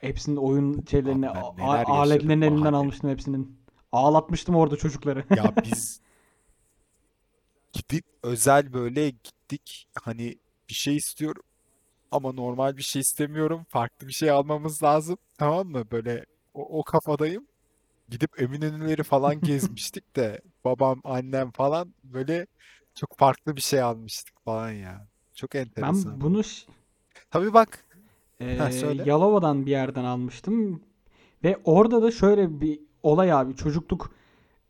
Hepsinin 0.01 0.37
oyun 0.37 0.85
şeylerini, 0.91 1.31
a- 1.31 1.55
aletlerini 1.99 2.45
elinden 2.45 2.63
bahane. 2.63 2.77
almıştım 2.77 3.11
hepsinin. 3.11 3.59
Ağlatmıştım 3.93 4.55
orada 4.57 4.77
çocukları. 4.77 5.25
Ya 5.37 5.55
biz 5.65 6.01
gidip 7.73 8.05
özel 8.23 8.73
böyle 8.73 9.11
gittik. 9.11 9.89
Hani 10.03 10.39
bir 10.69 10.75
şey 10.75 10.97
istiyorum 10.97 11.43
ama 12.15 12.33
normal 12.33 12.77
bir 12.77 12.83
şey 12.83 13.01
istemiyorum. 13.01 13.67
Farklı 13.69 14.09
bir 14.09 14.13
şey 14.13 14.31
almamız 14.31 14.83
lazım. 14.83 15.19
Tamam 15.39 15.69
mı? 15.69 15.85
Böyle 15.91 16.27
o, 16.55 16.81
o 16.81 16.83
kafadayım. 16.83 17.47
Gidip 18.09 18.43
Eminönü'leri 18.43 19.03
falan 19.03 19.41
gezmiştik 19.41 20.17
de 20.17 20.41
babam, 20.65 21.01
annem 21.05 21.51
falan 21.51 21.95
böyle 22.05 22.47
çok 22.95 23.19
farklı 23.19 23.57
bir 23.57 23.61
şey 23.61 23.83
almıştık 23.83 24.35
falan 24.45 24.71
ya. 24.71 25.07
Çok 25.35 25.55
enteresan. 25.55 26.13
Ben 26.13 26.21
bunu 26.21 26.43
Tabii 27.31 27.53
bak. 27.53 27.85
Ee, 28.41 28.57
Ha, 28.59 28.73
söyle. 28.73 29.03
Yalova'dan 29.07 29.67
bir 29.67 29.71
yerden 29.71 30.05
almıştım. 30.05 30.81
Ve 31.45 31.59
orada 31.65 32.03
da 32.03 32.11
şöyle 32.11 32.61
bir 32.61 32.81
olay 33.03 33.33
abi. 33.33 33.57
Çocukluk 33.57 34.11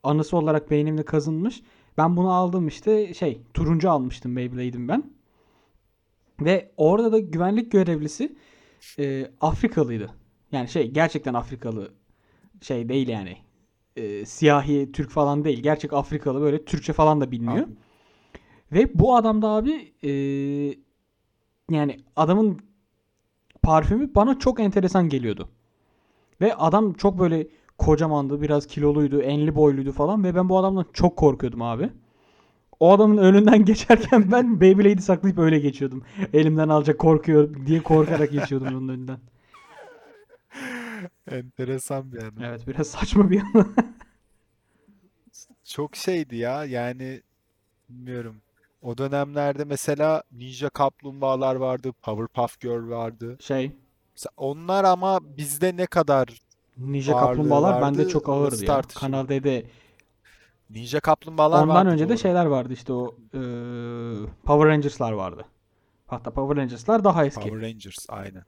anısı 0.02 0.36
olarak 0.36 0.70
beynimde 0.70 1.04
kazınmış. 1.04 1.62
Ben 1.98 2.16
bunu 2.16 2.32
aldım 2.32 2.68
işte 2.68 3.14
şey 3.14 3.40
turuncu 3.54 3.90
almıştım 3.90 4.36
Beyblade'im 4.36 4.88
ben. 4.88 5.13
Ve 6.40 6.72
orada 6.76 7.12
da 7.12 7.18
güvenlik 7.18 7.72
görevlisi 7.72 8.36
e, 8.98 9.30
Afrikalıydı. 9.40 10.10
Yani 10.52 10.68
şey 10.68 10.90
gerçekten 10.90 11.34
Afrikalı 11.34 11.94
şey 12.60 12.88
değil 12.88 13.08
yani. 13.08 13.36
E, 13.96 14.24
siyahi 14.24 14.92
Türk 14.92 15.10
falan 15.10 15.44
değil. 15.44 15.62
Gerçek 15.62 15.92
Afrikalı 15.92 16.40
böyle 16.40 16.64
Türkçe 16.64 16.92
falan 16.92 17.20
da 17.20 17.30
bilmiyor. 17.30 17.66
Abi, 17.66 17.72
Ve 18.72 18.98
bu 18.98 19.16
adam 19.16 19.42
da 19.42 19.48
abi 19.48 19.92
e, 20.02 20.10
yani 21.70 21.96
adamın 22.16 22.58
parfümü 23.62 24.14
bana 24.14 24.38
çok 24.38 24.60
enteresan 24.60 25.08
geliyordu. 25.08 25.48
Ve 26.40 26.54
adam 26.54 26.92
çok 26.92 27.18
böyle 27.18 27.48
kocamandı, 27.78 28.42
biraz 28.42 28.66
kiloluydu, 28.66 29.20
enli 29.22 29.54
boyluydu 29.54 29.92
falan 29.92 30.24
ve 30.24 30.34
ben 30.34 30.48
bu 30.48 30.58
adamdan 30.58 30.86
çok 30.92 31.16
korkuyordum 31.16 31.62
abi. 31.62 31.90
O 32.80 32.92
adamın 32.92 33.16
önünden 33.16 33.64
geçerken 33.64 34.32
ben 34.32 34.60
Beyblade'i 34.60 35.02
saklayıp 35.02 35.38
öyle 35.38 35.58
geçiyordum. 35.58 36.02
Elimden 36.32 36.68
alacak 36.68 36.98
korkuyor 36.98 37.66
diye 37.66 37.82
korkarak 37.82 38.30
geçiyordum 38.30 38.68
onun 38.68 38.88
önünden. 38.88 39.18
enteresan 41.30 42.12
bir 42.12 42.18
anı. 42.18 42.46
Evet 42.46 42.66
biraz 42.66 42.86
saçma 42.86 43.30
bir 43.30 43.40
anı. 43.40 43.66
Çok 45.64 45.96
şeydi 45.96 46.36
ya 46.36 46.64
yani 46.64 47.22
bilmiyorum. 47.88 48.36
O 48.82 48.98
dönemlerde 48.98 49.64
mesela 49.64 50.22
Ninja 50.32 50.68
Kaplumbağalar 50.68 51.56
vardı, 51.56 51.92
Powerpuff 52.02 52.60
Girl 52.60 52.90
vardı. 52.90 53.36
Şey 53.40 53.72
Mesela 54.14 54.32
onlar 54.36 54.84
ama 54.84 55.20
bizde 55.36 55.76
ne 55.76 55.86
kadar 55.86 56.40
Ninja 56.76 57.14
Ağırlığı 57.14 57.28
Kaplumbağalar 57.28 57.82
bende 57.82 57.98
vardı, 57.98 58.08
çok 58.08 58.28
ağırdı 58.28 58.64
ya. 58.64 58.82
Kanal 58.94 59.28
D'de 59.28 59.66
Ninja 60.70 61.00
Kaplumbağalar 61.00 61.62
ondan 61.62 61.74
vardı 61.74 61.90
önce 61.90 62.04
de 62.04 62.08
doğru. 62.08 62.18
şeyler 62.18 62.46
vardı 62.46 62.72
işte 62.72 62.92
o 62.92 63.14
e, 63.34 63.40
Power 64.44 64.68
Rangers'lar 64.68 65.12
vardı. 65.12 65.44
Hatta 66.06 66.30
Power 66.30 66.62
Rangers'lar 66.62 67.04
daha 67.04 67.24
eski. 67.24 67.40
Power 67.40 67.60
Rangers 67.60 68.06
aynen. 68.08 68.44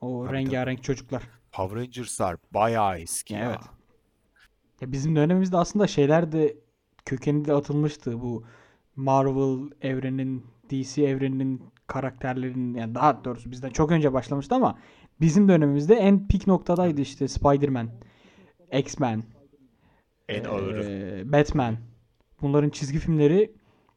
O 0.00 0.24
Tabii, 0.26 0.36
rengarenk 0.36 0.82
çocuklar. 0.82 1.22
Power 1.52 1.78
Rangers'lar 1.78 2.36
bayağı 2.54 2.98
eski 2.98 3.34
ya. 3.34 3.40
Evet. 3.40 3.60
Ya 4.80 4.92
bizim 4.92 5.16
dönemimizde 5.16 5.56
aslında 5.56 5.86
şeyler 5.86 6.32
de 6.32 6.56
kökeni 7.04 7.44
de 7.44 7.52
atılmıştı. 7.52 8.20
Bu 8.20 8.44
Marvel 8.96 9.70
evrenin, 9.80 10.46
DC 10.70 11.02
evreninin 11.02 11.62
karakterlerinin 11.86 12.74
yani 12.74 12.94
daha 12.94 13.24
doğrusu 13.24 13.50
bizden 13.50 13.70
çok 13.70 13.90
önce 13.90 14.12
başlamıştı 14.12 14.54
ama 14.54 14.78
bizim 15.20 15.48
dönemimizde 15.48 15.94
en 15.94 16.28
pik 16.28 16.46
noktadaydı 16.46 17.00
işte 17.00 17.28
Spider-Man, 17.28 17.90
X-Men, 18.72 19.24
En 20.30 20.44
ağırı. 20.44 20.82
eee, 20.84 21.32
Batman. 21.32 21.76
Bunların 22.42 22.70
çizgi 22.70 22.98
filmleri 22.98 23.52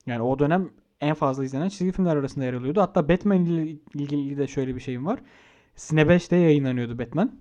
yani 0.05 0.21
o 0.21 0.39
dönem 0.39 0.69
en 1.01 1.13
fazla 1.13 1.43
izlenen 1.43 1.69
çizgi 1.69 1.91
filmler 1.91 2.15
arasında 2.15 2.45
yer 2.45 2.53
alıyordu. 2.53 2.81
Hatta 2.81 3.09
Batman 3.09 3.45
ile 3.45 3.77
ilgili 3.93 4.37
de 4.37 4.47
şöyle 4.47 4.75
bir 4.75 4.79
şeyim 4.79 5.05
var. 5.05 5.19
Cine 5.75 6.01
5'te 6.01 6.35
yayınlanıyordu 6.35 6.99
Batman. 6.99 7.31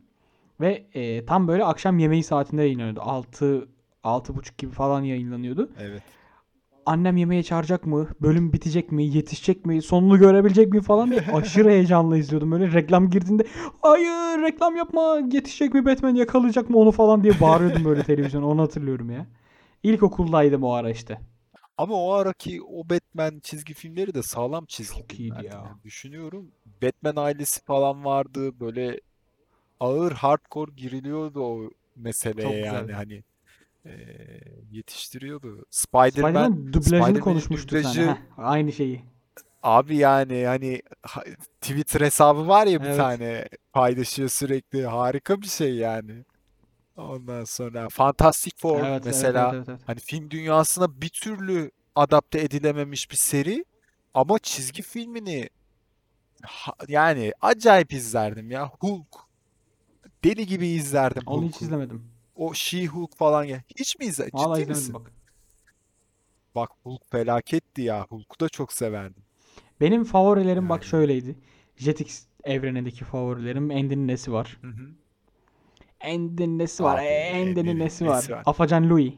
Ve 0.60 0.86
e, 0.94 1.26
tam 1.26 1.48
böyle 1.48 1.64
akşam 1.64 1.98
yemeği 1.98 2.22
saatinde 2.22 2.62
yayınlanıyordu. 2.62 3.00
6 3.02 3.68
6.30 4.04 4.50
gibi 4.58 4.72
falan 4.72 5.02
yayınlanıyordu. 5.02 5.70
Evet. 5.80 6.02
Annem 6.86 7.16
yemeğe 7.16 7.42
çağıracak 7.42 7.86
mı? 7.86 8.08
Bölüm 8.20 8.52
bitecek 8.52 8.92
mi? 8.92 9.04
Yetişecek 9.04 9.66
mi? 9.66 9.82
Sonunu 9.82 10.18
görebilecek 10.18 10.72
mi 10.72 10.82
falan 10.82 11.10
diye 11.10 11.20
aşırı 11.32 11.70
heyecanla 11.70 12.16
izliyordum. 12.16 12.50
Böyle 12.52 12.72
reklam 12.72 13.10
girdiğinde 13.10 13.46
hayır 13.80 14.42
reklam 14.42 14.76
yapma 14.76 15.20
yetişecek 15.32 15.74
mi 15.74 15.86
Batman 15.86 16.14
yakalayacak 16.14 16.70
mı 16.70 16.78
onu 16.78 16.90
falan 16.90 17.22
diye 17.24 17.40
bağırıyordum 17.40 17.84
böyle 17.84 18.02
televizyona. 18.02 18.46
Onu 18.46 18.62
hatırlıyorum 18.62 19.10
ya. 19.10 19.26
İlkokuldaydım 19.82 20.62
o 20.64 20.72
ara 20.72 20.90
işte. 20.90 21.20
Ama 21.76 21.94
o 21.94 22.12
araki 22.12 22.62
o 22.62 22.88
Batman 22.90 23.40
çizgi 23.40 23.74
filmleri 23.74 24.14
de 24.14 24.22
sağlam 24.22 24.64
çizgi 24.66 25.00
Çok 25.00 25.20
iyiydi 25.20 25.44
ya. 25.44 25.52
Yani 25.52 25.82
düşünüyorum. 25.84 26.50
Batman 26.82 27.24
ailesi 27.24 27.64
falan 27.64 28.04
vardı. 28.04 28.60
Böyle 28.60 29.00
ağır 29.80 30.12
hardcore 30.12 30.72
giriliyordu 30.76 31.40
o 31.40 31.70
meseleye 31.96 32.62
Çok 32.62 32.74
yani 32.74 32.92
hani 32.92 33.22
eee, 33.86 34.40
yetiştiriyordu. 34.70 35.64
Spider-Man 35.70 36.10
Spider-Man 36.10 36.52
dublajını 36.66 36.82
Spider-Man'in 36.84 37.20
konuşmuştuk 37.20 37.78
dublajı. 37.78 38.08
Heh, 38.10 38.16
aynı 38.36 38.72
şeyi. 38.72 39.02
abi 39.62 39.96
yani 39.96 40.44
hani 40.46 40.82
ha- 41.02 41.24
Twitter 41.60 42.00
hesabı 42.00 42.48
var 42.48 42.66
ya 42.66 42.80
bir 42.80 42.86
Evet. 42.86 42.96
tane 42.96 43.48
paylaşıyor 43.72 44.28
sürekli. 44.28 44.86
Harika 44.86 45.40
bir 45.42 45.46
şey 45.46 45.74
yani. 45.74 46.24
Ondan 46.96 47.44
sonra 47.44 47.88
Fantastic 47.88 48.52
Four 48.56 48.84
Evet, 48.84 49.02
mesela 49.04 49.50
evet, 49.54 49.54
evet, 49.54 49.68
evet. 49.68 49.80
Hani 49.86 50.00
film 50.00 50.30
dünyasına 50.30 51.00
bir 51.02 51.08
türlü 51.08 51.70
adapte 51.94 52.40
edilememiş 52.40 53.10
bir 53.10 53.16
seri 53.16 53.64
ama 54.14 54.38
çizgi 54.38 54.82
filmini 54.82 55.48
ha- 56.42 56.74
yani 56.88 57.32
acayip 57.40 57.92
izlerdim 57.92 58.50
ya. 58.50 58.68
Hulk. 58.80 59.06
Deli 60.24 60.46
gibi 60.46 60.66
izlerdim 60.66 61.22
Onu 61.26 61.44
hiç 61.46 61.62
izlemedim. 61.62 62.11
O 62.34 62.54
She-Hulk 62.54 63.16
falan 63.16 63.44
ya. 63.44 63.62
Hiç 63.78 63.98
mi 63.98 64.04
izledin? 64.06 64.32
Ciddi 64.36 64.60
izlemedim 64.60 64.68
misin? 64.68 64.94
bak. 64.94 65.12
Bak 66.54 66.70
Hulk 66.82 67.02
felaketti 67.10 67.82
ya. 67.82 68.06
Hulk'u 68.08 68.40
da 68.40 68.48
çok 68.48 68.72
severdim. 68.72 69.24
Benim 69.80 70.04
favorilerim 70.04 70.68
bak 70.68 70.84
Yani. 70.84 70.84
şöyleydi. 70.84 71.38
Jetix 71.76 72.26
evrenindeki 72.44 73.04
favorilerim 73.04 73.70
Andy'nin 73.70 74.08
nesi 74.08 74.32
var? 74.32 74.60
Hı 74.60 74.66
hı. 74.68 74.94
Andy'nin 76.00 76.58
nesi 76.58 76.82
var? 76.84 76.98
Abi, 76.98 77.30
Andy'nin 77.30 77.78
nesi 77.78 78.06
var? 78.06 78.28
var? 78.30 78.42
Afacan 78.44 78.90
Louis. 78.90 79.14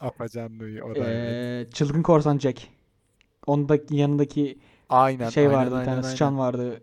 Apacan 0.00 0.58
Louie 0.58 0.82
o 0.82 0.96
da 0.98 1.10
evet. 1.12 1.38
Ee, 1.38 1.66
Çılgın 1.72 2.02
Korsan 2.02 2.38
Jack. 2.38 2.68
Ondaki 3.46 3.96
yanındaki 3.96 4.58
Aynen 4.88 5.30
şey 5.30 5.44
aynen 5.44 5.50
vardı 5.50 5.76
bir 5.78 5.80
aynen 5.80 5.82
tane 5.82 6.02
aynen. 6.02 6.08
sıçan 6.10 6.38
vardı. 6.38 6.82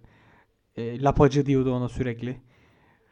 Ee, 0.77 1.03
lapacı 1.03 1.45
diyordu 1.45 1.73
ona 1.75 1.89
sürekli. 1.89 2.41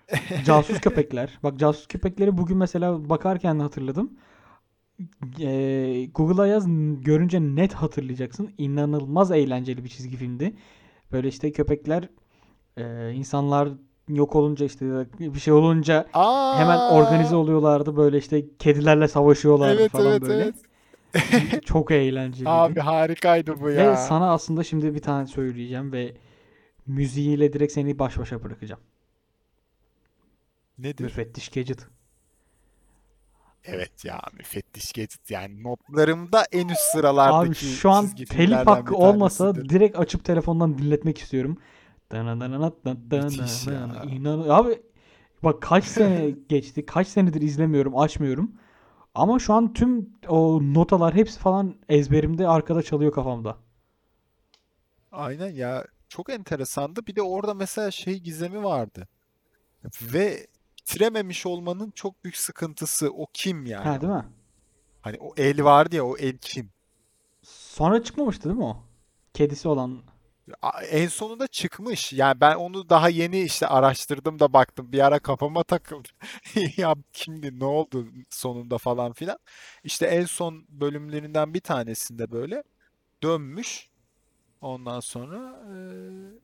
Casus 0.46 0.80
köpekler. 0.80 1.40
Bak 1.44 1.60
casus 1.60 1.88
köpekleri 1.88 2.38
bugün 2.38 2.58
mesela 2.58 3.10
bakarken 3.10 3.60
hatırladım. 3.60 4.12
Ee, 5.40 6.08
Google'a 6.16 6.48
yaz 6.48 6.66
görünce 7.02 7.40
net 7.42 7.74
hatırlayacaksın. 7.74 8.50
İnanılmaz 8.58 9.32
eğlenceli 9.32 9.84
bir 9.84 9.90
çizgi 9.90 10.18
filmdi. 10.18 10.54
Böyle 11.12 11.28
işte 11.28 11.52
köpekler 11.52 12.10
e, 12.78 13.12
insanlar 13.14 13.70
yok 14.10 14.36
olunca 14.36 14.66
işte 14.66 14.86
bir 15.20 15.40
şey 15.40 15.54
olunca 15.54 16.06
hemen 16.58 16.78
Aa! 16.78 16.94
organize 16.96 17.36
oluyorlardı. 17.36 17.98
Böyle 17.98 18.18
işte 18.18 18.46
kedilerle 18.60 19.08
savaşıyorlardı 19.08 19.82
Evet 19.82 19.92
falan 19.92 20.12
evet 20.12 20.22
böyle. 20.22 20.44
evet. 20.44 20.56
Çok 21.66 21.92
eğlenceliydi. 21.92 22.50
Abi 22.50 22.80
harikaydı 22.80 23.62
bu 23.62 23.66
Ve 23.66 23.74
ya. 23.74 23.96
sana 23.96 24.32
aslında 24.34 24.64
şimdi 24.64 24.96
bir 24.96 25.02
tane 25.02 25.28
söyleyeceğim 25.28 25.92
ve 25.94 26.14
müziğiyle 26.88 27.54
direkt 27.54 27.74
seni 27.74 28.00
baş 28.00 28.18
başa 28.20 28.44
bırakacağım. 28.44 28.82
Nedir? 30.78 31.04
Müfettiş 31.04 31.50
Gadget. 31.50 31.88
Evet 33.64 34.06
ya 34.06 34.22
müfettiş 34.34 34.94
Gadget 34.94 35.32
yani 35.32 35.64
notlarımda 35.64 36.46
en 36.52 36.68
üst 36.68 36.80
sıralardaki 36.80 37.50
Abi 37.50 37.56
şu 37.56 37.92
an 37.92 38.08
telif 38.30 38.68
hakkı 38.68 38.96
olmasa 38.96 39.56
direkt 39.56 40.00
açıp 40.00 40.26
telefondan 40.26 40.78
dinletmek 40.78 41.18
istiyorum. 41.18 41.58
Müthiş 42.12 43.68
ya. 43.68 44.04
İnan 44.12 44.50
abi 44.50 44.82
bak 45.44 45.62
kaç 45.62 45.86
sene 45.86 46.32
geçti. 46.50 46.86
Kaç 46.86 47.08
senedir 47.08 47.42
izlemiyorum, 47.42 47.98
açmıyorum. 47.98 48.52
Ama 49.16 49.40
şu 49.40 49.54
an 49.54 49.74
tüm 49.74 50.10
o 50.28 50.60
notalar 50.62 51.14
hepsi 51.16 51.40
falan 51.40 51.76
ezberimde 51.90 52.48
arkada 52.48 52.84
çalıyor 52.84 53.12
kafamda. 53.12 53.58
Aynen 55.12 55.50
ya 55.50 55.86
çok 56.10 56.30
enteresandı. 56.30 57.08
Bir 57.08 57.16
de 57.16 57.22
orada 57.22 57.54
mesela 57.54 57.92
şey 57.92 58.20
gizemi 58.20 58.64
vardı. 58.64 59.08
Ve 60.02 60.48
bitirememiş 60.86 61.46
olmanın 61.46 61.92
çok 61.92 62.24
büyük 62.24 62.38
sıkıntısı 62.38 63.10
o 63.14 63.26
kim 63.34 63.66
yani? 63.66 63.84
Ha 63.84 64.02
değil 64.02 64.14
mi? 64.14 64.26
Hani 65.02 65.18
o 65.20 65.34
el 65.38 65.64
vardı 65.64 65.96
ya 65.96 66.06
o 66.06 66.18
el 66.18 66.38
kim? 66.38 66.70
Sonra 67.44 68.04
çıkmamıştı 68.04 68.44
değil 68.50 68.56
mi 68.56 68.64
o? 68.64 68.78
Kedisi 69.34 69.68
olan. 69.68 70.02
En 70.92 71.08
sonunda 71.08 71.48
çıkmış. 71.48 72.14
Yani 72.14 72.42
ben 72.42 72.56
onu 72.56 72.90
daha 72.90 73.10
yeni 73.10 73.42
işte 73.42 73.68
araştırdım 73.68 74.40
da 74.40 74.54
baktım. 74.54 74.92
Bir 74.92 75.06
ara 75.06 75.20
kafama 75.20 75.64
takıldı. 75.64 76.08
Ya 76.78 76.96
kimdi, 77.14 77.60
ne 77.60 77.66
oldu 77.66 78.08
sonunda 78.30 78.78
falan 78.78 79.14
filan. 79.14 79.38
İşte 79.84 80.06
en 80.06 80.26
son 80.26 80.66
bölümlerinden 80.70 81.54
bir 81.54 81.60
tanesinde 81.62 82.32
böyle 82.32 82.64
dönmüş. 83.24 83.90
Ondan 84.62 85.00
sonra 85.00 85.64
eee, 85.74 86.40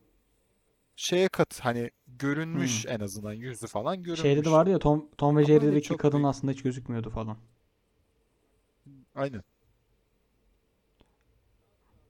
şeye 1.02 1.28
kat 1.28 1.60
hani 1.60 1.90
görünmüş 2.06 2.86
en 2.86 3.00
azından 3.00 3.32
yüzü 3.32 3.66
falan 3.66 3.94
Şeyde 3.94 4.04
de 4.04 4.14
görünmüş. 4.14 4.46
vardı 4.50 4.70
ya 4.70 4.78
Tom, 4.78 5.08
Tom 5.18 5.36
ve 5.36 5.44
Jerry'deki 5.44 5.88
çok 5.88 6.00
kadın 6.00 6.18
büyük. 6.18 6.28
aslında 6.28 6.52
hiç 6.52 6.62
gözükmüyordu 6.62 7.10
falan. 7.10 7.36
Aynen. 9.14 9.42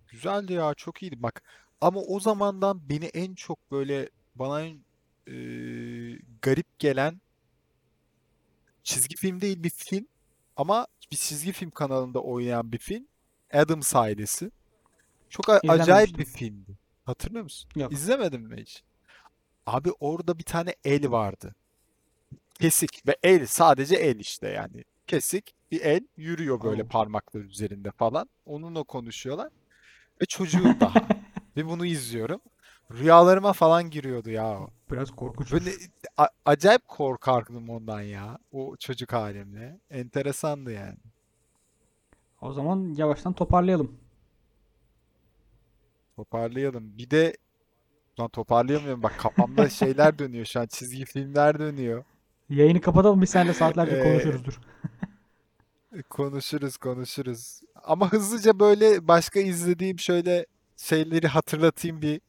Güzeldi 0.09 0.53
ya 0.53 0.75
çok 0.75 1.03
iyiydi. 1.03 1.23
Bak 1.23 1.43
ama 1.81 2.01
o 2.01 2.21
zamandan 2.21 2.89
beni 2.89 3.05
en 3.05 3.35
çok 3.35 3.71
böyle 3.71 4.09
bana 4.35 4.63
en 4.63 4.77
e, 5.27 5.35
garip 6.43 6.79
gelen 6.79 7.21
çizgi 8.83 9.17
film 9.17 9.41
değil 9.41 9.63
bir 9.63 9.71
film 9.71 10.07
ama 10.57 10.87
bir 11.11 11.17
çizgi 11.17 11.53
film 11.53 11.71
kanalında 11.71 12.21
oynayan 12.21 12.73
bir 12.73 12.79
film. 12.79 13.07
Addams 13.53 13.97
Ailesi. 13.97 14.51
Çok 15.31 15.49
acayip 15.49 16.19
bir 16.19 16.25
filmdi. 16.25 16.82
Hatırlıyor 17.05 17.43
musun? 17.45 17.71
Yok. 17.77 17.93
İzlemedin 17.93 18.41
mi 18.41 18.57
hiç? 18.61 18.83
Abi 19.67 19.91
orada 20.01 20.39
bir 20.39 20.45
tane 20.45 20.75
el 20.85 21.11
vardı. 21.11 21.55
Kesik 22.55 23.07
ve 23.07 23.17
el 23.23 23.47
sadece 23.47 23.97
el 23.97 24.17
işte 24.21 24.49
yani. 24.49 24.85
Kesik 25.07 25.55
bir 25.71 25.81
el 25.81 26.01
yürüyor 26.17 26.63
böyle 26.63 26.83
Oh. 26.83 26.89
parmaklar 26.89 27.41
üzerinde 27.41 27.91
falan. 27.91 28.29
Onunla 28.47 28.83
konuşuyorlar. 28.83 29.49
Ve 30.23 30.27
çocuğum 30.27 30.75
daha. 30.81 31.09
Ve 31.57 31.67
bunu 31.67 31.87
izliyorum. 31.87 32.41
Rüyalarıma 32.93 33.53
falan 33.53 33.91
giriyordu 33.91 34.31
ya. 34.31 34.59
Biraz 34.91 35.11
korkunç. 35.11 35.53
Böyle 35.53 35.71
a- 36.17 36.29
acayip 36.45 36.89
korkardım 36.89 37.71
ondan 37.71 38.01
ya. 38.01 38.39
O 38.53 38.77
çocuk 38.77 39.13
halimle. 39.13 39.81
Enteresandı 39.91 40.73
yani. 40.73 40.99
O 42.41 42.53
zaman 42.53 42.95
yavaştan 42.97 43.33
toparlayalım. 43.33 43.99
Toparlayalım. 46.17 46.99
Bir 46.99 47.11
de 47.11 47.37
lan 48.21 48.29
toparlayamıyorum. 48.29 49.03
Bak 49.03 49.19
kafamda 49.19 49.69
şeyler 49.81 50.19
dönüyor 50.19 50.45
şu 50.45 50.61
an. 50.61 50.67
Çizgi 50.67 51.05
filmler 51.05 51.59
dönüyor. 51.59 52.05
Yayını 52.51 52.81
kapatalım 52.81 53.23
biz 53.23 53.31
seninle 53.31 53.53
saatlerce 53.55 53.97
Ee, 53.97 54.03
konuşuruzdur. 54.03 54.61
Konuşuruz, 56.11 56.77
konuşuruz. 56.77 57.61
Ama 57.83 58.13
hızlıca 58.13 58.59
böyle 58.59 59.09
başka 59.09 59.41
izlediğim 59.41 59.99
şöyle 59.99 60.47
şeyleri 60.77 61.27
hatırlatayım 61.27 62.03
bir 62.03 62.21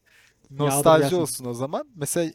nostalji 0.51 1.15
olsun 1.15 1.45
o 1.45 1.53
zaman. 1.53 1.87
Mesela 1.95 2.31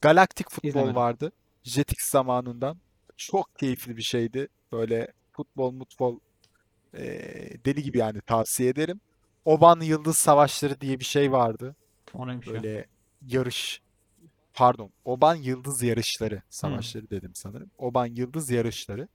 Galaktik 0.00 0.50
Futbol 0.50 0.68
İzlemedim. 0.68 0.96
vardı. 0.96 1.32
Jetix 1.62 1.98
zamanından. 1.98 2.76
Çok 3.16 3.56
keyifli 3.58 3.96
bir 3.96 4.02
şeydi. 4.02 4.48
Böyle 4.72 5.12
futbol, 5.32 5.72
mutbol 5.72 6.18
eee, 6.94 7.64
deli 7.64 7.82
gibi 7.82 7.98
yani 7.98 8.20
tavsiye 8.20 8.68
ederim. 8.68 9.00
Oban 9.44 9.80
Yıldız 9.80 10.16
Savaşları 10.16 10.80
diye 10.80 11.00
bir 11.00 11.04
şey 11.04 11.32
vardı. 11.32 11.76
O 12.14 12.26
neymiş 12.26 12.46
ya? 12.46 12.52
Böyle 12.54 12.86
yarış 13.26 13.82
pardon 14.54 14.90
Oban 15.04 15.34
Yıldız 15.34 15.82
Yarışları 15.82 16.42
Savaşları 16.50 17.10
dedim 17.10 17.30
sanırım. 17.34 17.70
Oban 17.78 18.06
Yıldız 18.06 18.50
Yarışları. 18.50 19.08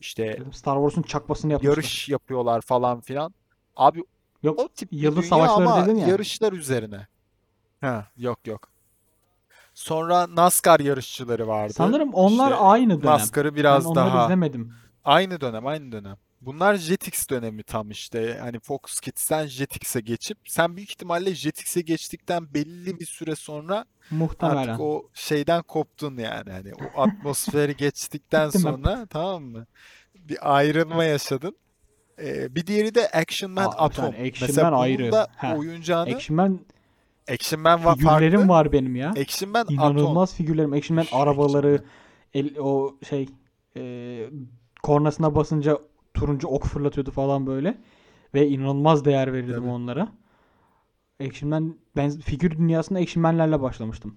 İşte 0.00 0.38
Star 0.52 0.76
Wars'un 0.76 1.02
çakmasını 1.02 1.52
yapmışlar. 1.52 1.72
yarış 1.72 2.08
yapıyorlar 2.08 2.60
falan 2.60 3.00
filan. 3.00 3.34
Abi 3.76 4.02
Yok 4.42 4.58
o 4.60 4.68
tip 4.68 4.88
Yıldız 4.92 5.16
dünya 5.16 5.28
Savaşları 5.28 5.68
ama 5.68 5.86
dedin 5.86 5.96
ya. 5.96 6.06
yarışlar 6.08 6.52
üzerine. 6.52 7.06
Ha, 7.80 8.06
yok 8.16 8.46
yok. 8.46 8.68
Sonra 9.74 10.34
NASCAR 10.36 10.80
yarışçıları 10.80 11.46
vardı. 11.48 11.72
sanırım 11.72 12.12
onlar 12.14 12.50
İşte 12.50 12.56
aynı 12.62 13.02
dönem. 13.02 13.12
NASCAR'ı 13.12 13.48
Ben 13.48 13.56
biraz 13.56 13.86
onları 13.86 14.06
daha 14.06 14.24
izlemedim. 14.24 14.74
aynı 15.04 15.40
dönem 15.40 15.66
aynı 15.66 15.92
dönem. 15.92 16.16
Bunlar 16.46 16.74
Jetix 16.74 17.28
dönemi 17.30 17.62
tam 17.62 17.90
işte. 17.90 18.38
Hani 18.40 18.58
Fox 18.60 19.00
Kids'ten 19.00 19.46
Jetix'e 19.46 20.00
geçip 20.00 20.38
sen 20.46 20.76
büyük 20.76 20.90
ihtimalle 20.90 21.34
Jetix'e 21.34 21.80
geçtikten 21.80 22.54
belli 22.54 23.00
bir 23.00 23.06
süre 23.06 23.36
sonra 23.36 23.84
Muhtemelen. 24.10 24.56
Artık 24.56 24.80
o 24.80 25.08
şeyden 25.14 25.62
koptun 25.62 26.16
yani. 26.16 26.50
Hani 26.52 26.72
o 26.74 27.00
atmosferi 27.02 27.76
geçtikten 27.76 28.50
sonra 28.50 29.06
tamam 29.06 29.42
mı? 29.42 29.66
Bir 30.14 30.56
ayrılma 30.56 31.04
yaşadın. 31.04 31.56
Ee, 32.18 32.54
bir 32.54 32.66
diğeri 32.66 32.94
de 32.94 33.10
Action 33.10 33.50
Man 33.50 33.64
Aa, 33.66 33.68
Atom. 33.70 34.04
tane 34.12 34.26
Action 34.28 34.48
Mesela 34.48 34.70
Man 34.70 34.80
ayrı. 34.80 35.12
da 35.12 35.28
Ha. 35.36 35.56
oyuncağını 35.56 36.14
Action 36.14 36.36
Man 36.36 36.60
Action 37.30 37.60
Man 37.60 37.84
var 37.84 37.94
figürlerim 37.96 38.38
farklı. 38.38 38.48
var 38.48 38.72
benim 38.72 38.96
ya. 38.96 39.10
Action 39.10 39.50
Man 39.50 39.60
Atom. 39.60 39.74
İnanılmaz 39.74 40.34
figürlerim. 40.34 40.72
Action 40.72 40.96
Man 40.96 41.02
Action 41.02 41.20
arabaları, 41.20 41.84
el, 42.34 42.58
o 42.58 42.96
şey 43.08 43.28
e, 43.76 44.30
kornasına 44.82 45.34
basınca 45.34 45.78
turuncu 46.16 46.48
ok 46.48 46.64
fırlatıyordu 46.64 47.10
falan 47.10 47.46
böyle. 47.46 47.78
Ve 48.34 48.48
inanılmaz 48.48 49.04
değer 49.04 49.32
verirdim 49.32 49.54
Tabii. 49.54 49.68
onlara. 49.68 50.08
Action 51.20 51.50
Man, 51.50 51.76
ben 51.96 52.10
figür 52.10 52.50
dünyasında 52.50 52.98
Action 52.98 53.22
Man'lerle 53.22 53.62
başlamıştım. 53.62 54.16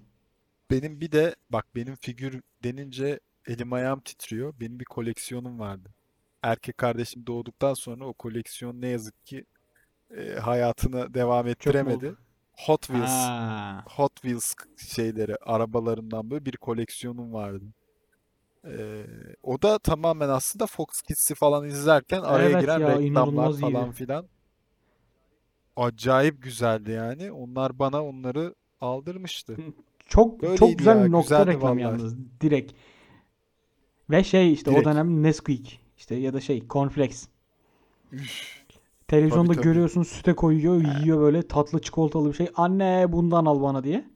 Benim 0.71 1.01
bir 1.01 1.11
de 1.11 1.35
bak 1.49 1.65
benim 1.75 1.95
figür 1.95 2.41
denince 2.63 3.19
elim 3.47 3.73
ayağım 3.73 3.99
titriyor. 3.99 4.53
Benim 4.59 4.79
bir 4.79 4.85
koleksiyonum 4.85 5.59
vardı. 5.59 5.89
Erkek 6.43 6.77
kardeşim 6.77 7.27
doğduktan 7.27 7.73
sonra 7.73 8.05
o 8.05 8.13
koleksiyon 8.13 8.81
ne 8.81 8.87
yazık 8.87 9.25
ki 9.25 9.45
e, 10.17 10.33
hayatını 10.33 11.13
devam 11.13 11.47
ettiremedi. 11.47 12.15
Hot 12.53 12.81
Wheels 12.81 13.11
Ha. 13.11 13.83
Hot 13.87 14.15
Wheels 14.15 14.53
şeyleri, 14.77 15.35
arabalarından 15.35 16.29
böyle 16.29 16.45
bir 16.45 16.57
koleksiyonum 16.57 17.33
vardı. 17.33 17.65
Ee, 18.65 19.05
o 19.43 19.61
da 19.61 19.79
tamamen 19.79 20.29
aslında 20.29 20.65
Fox 20.67 21.01
Kids'i 21.01 21.35
falan 21.35 21.65
izlerken 21.67 22.21
araya 22.21 22.49
Evet 22.49 22.61
giren 22.61 22.79
ya 22.79 22.99
reklamlar 22.99 23.01
inanılmaz 23.01 23.59
falan 23.59 23.85
iyiydi. 23.85 23.95
filan. 23.95 24.27
Acayip 25.75 26.43
güzeldi 26.43 26.91
yani. 26.91 27.31
Onlar 27.31 27.79
bana 27.79 28.05
onları 28.05 28.55
aldırmıştı. 28.81 29.57
Çok 30.07 30.41
çok 30.41 30.41
Böyleydi 30.41 30.77
güzel 30.77 30.95
ya, 30.97 31.05
bir 31.05 31.11
nokta 31.11 31.43
güzeldi 31.43 31.45
reklam 31.45 31.81
vallahi. 31.81 31.81
yalnız. 31.81 32.15
Direkt. 32.41 32.73
Ve 34.09 34.23
şey 34.23 34.53
işte 34.53 34.71
o 34.71 34.73
Direkt. 34.73 34.87
dönem 34.87 35.23
Nesquik 35.23 35.81
işte 35.97 36.15
ya 36.15 36.33
da 36.33 36.41
şey 36.41 36.67
Cornflakes. 36.67 37.27
Üf, 38.11 38.65
Televizyonda 39.07 39.53
tabii 39.53 39.55
tabii. 39.55 39.63
görüyorsun 39.63 40.03
süte 40.03 40.33
koyuyor, 40.35 40.81
yiyor 40.81 41.19
böyle 41.19 41.47
tatlı 41.47 41.81
çikolatalı 41.81 42.29
bir 42.29 42.33
şey. 42.33 42.49
Anne 42.55 43.11
bundan 43.11 43.45
al 43.45 43.61
bana 43.61 43.83
diye. 43.83 44.09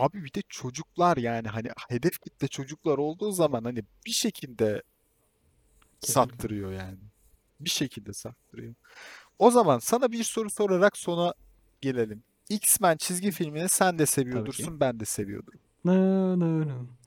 Abi 0.00 0.24
bir 0.24 0.34
de 0.34 0.42
çocuklar 0.48 1.16
yani 1.16 1.48
hani 1.48 1.68
hedef 1.88 2.20
kitle 2.20 2.48
çocuklar 2.48 2.98
olduğu 2.98 3.32
zaman 3.32 3.64
hani 3.64 3.82
bir 4.06 4.10
şekilde 4.10 4.82
Kesinlikle. 6.00 6.32
sattırıyor 6.32 6.72
yani. 6.72 6.98
Bir 7.60 7.70
şekilde 7.70 8.12
sattırıyor. 8.12 8.74
O 9.38 9.50
zaman 9.50 9.78
sana 9.78 10.12
bir 10.12 10.24
soru 10.24 10.50
sorarak 10.50 10.96
sona 10.96 11.34
gelelim. 11.80 12.22
X-Men 12.48 12.96
çizgi 12.96 13.30
filmini 13.30 13.68
sen 13.68 13.98
de 13.98 14.06
seviyordursun, 14.06 14.80
ben 14.80 15.00
de 15.00 15.04
seviyordum. 15.04 15.54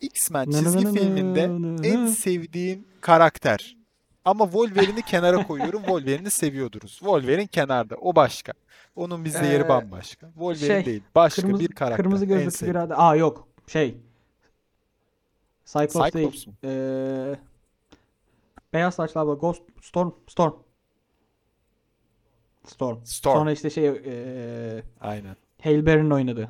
X-Men 0.01 0.51
çizgi 0.51 0.93
filminde 0.93 1.41
en 1.89 2.08
sevdiğim 2.08 2.86
karakter. 3.01 3.77
Ama 4.25 4.43
Wolverine'i 4.45 5.01
kenara 5.01 5.47
koyuyorum. 5.47 5.79
Wolverine'i 5.86 6.29
seviyorduruz. 6.29 6.91
Wolverine 6.91 7.47
kenarda. 7.47 7.95
O 7.95 8.15
başka. 8.15 8.53
Onun 8.95 9.25
bizde 9.25 9.45
yeri 9.47 9.63
Ee, 9.63 9.69
bambaşka. 9.69 10.27
Wolverine 10.27 10.67
şey, 10.67 10.86
değil. 10.86 11.03
Başka 11.15 11.41
Kırmızı 11.41 11.63
bir 11.63 11.75
karakter. 11.75 11.97
kırmızı 11.97 12.25
gözlüklü 12.25 12.67
birader. 12.67 12.95
Aa 12.97 13.15
yok. 13.15 13.47
Şey. 13.67 13.97
Cyclops 15.65 16.13
değil. 16.13 16.27
Cyclops 16.31 16.47
mu? 16.47 16.53
Ee, 16.63 17.36
beyaz 18.73 18.95
saçlı 18.95 19.21
abla. 19.21 19.33
Ghost 19.33 19.62
Storm 19.81 20.12
Storm. 20.27 20.53
Storm. 22.65 22.97
Storm. 23.05 23.38
Sonra 23.38 23.51
işte 23.51 23.69
şey 23.69 23.88
ee, 23.88 24.83
Aynen. 25.01 25.36
Halle 25.63 25.86
Berry'nin 25.86 26.09
oynadığı. 26.12 26.49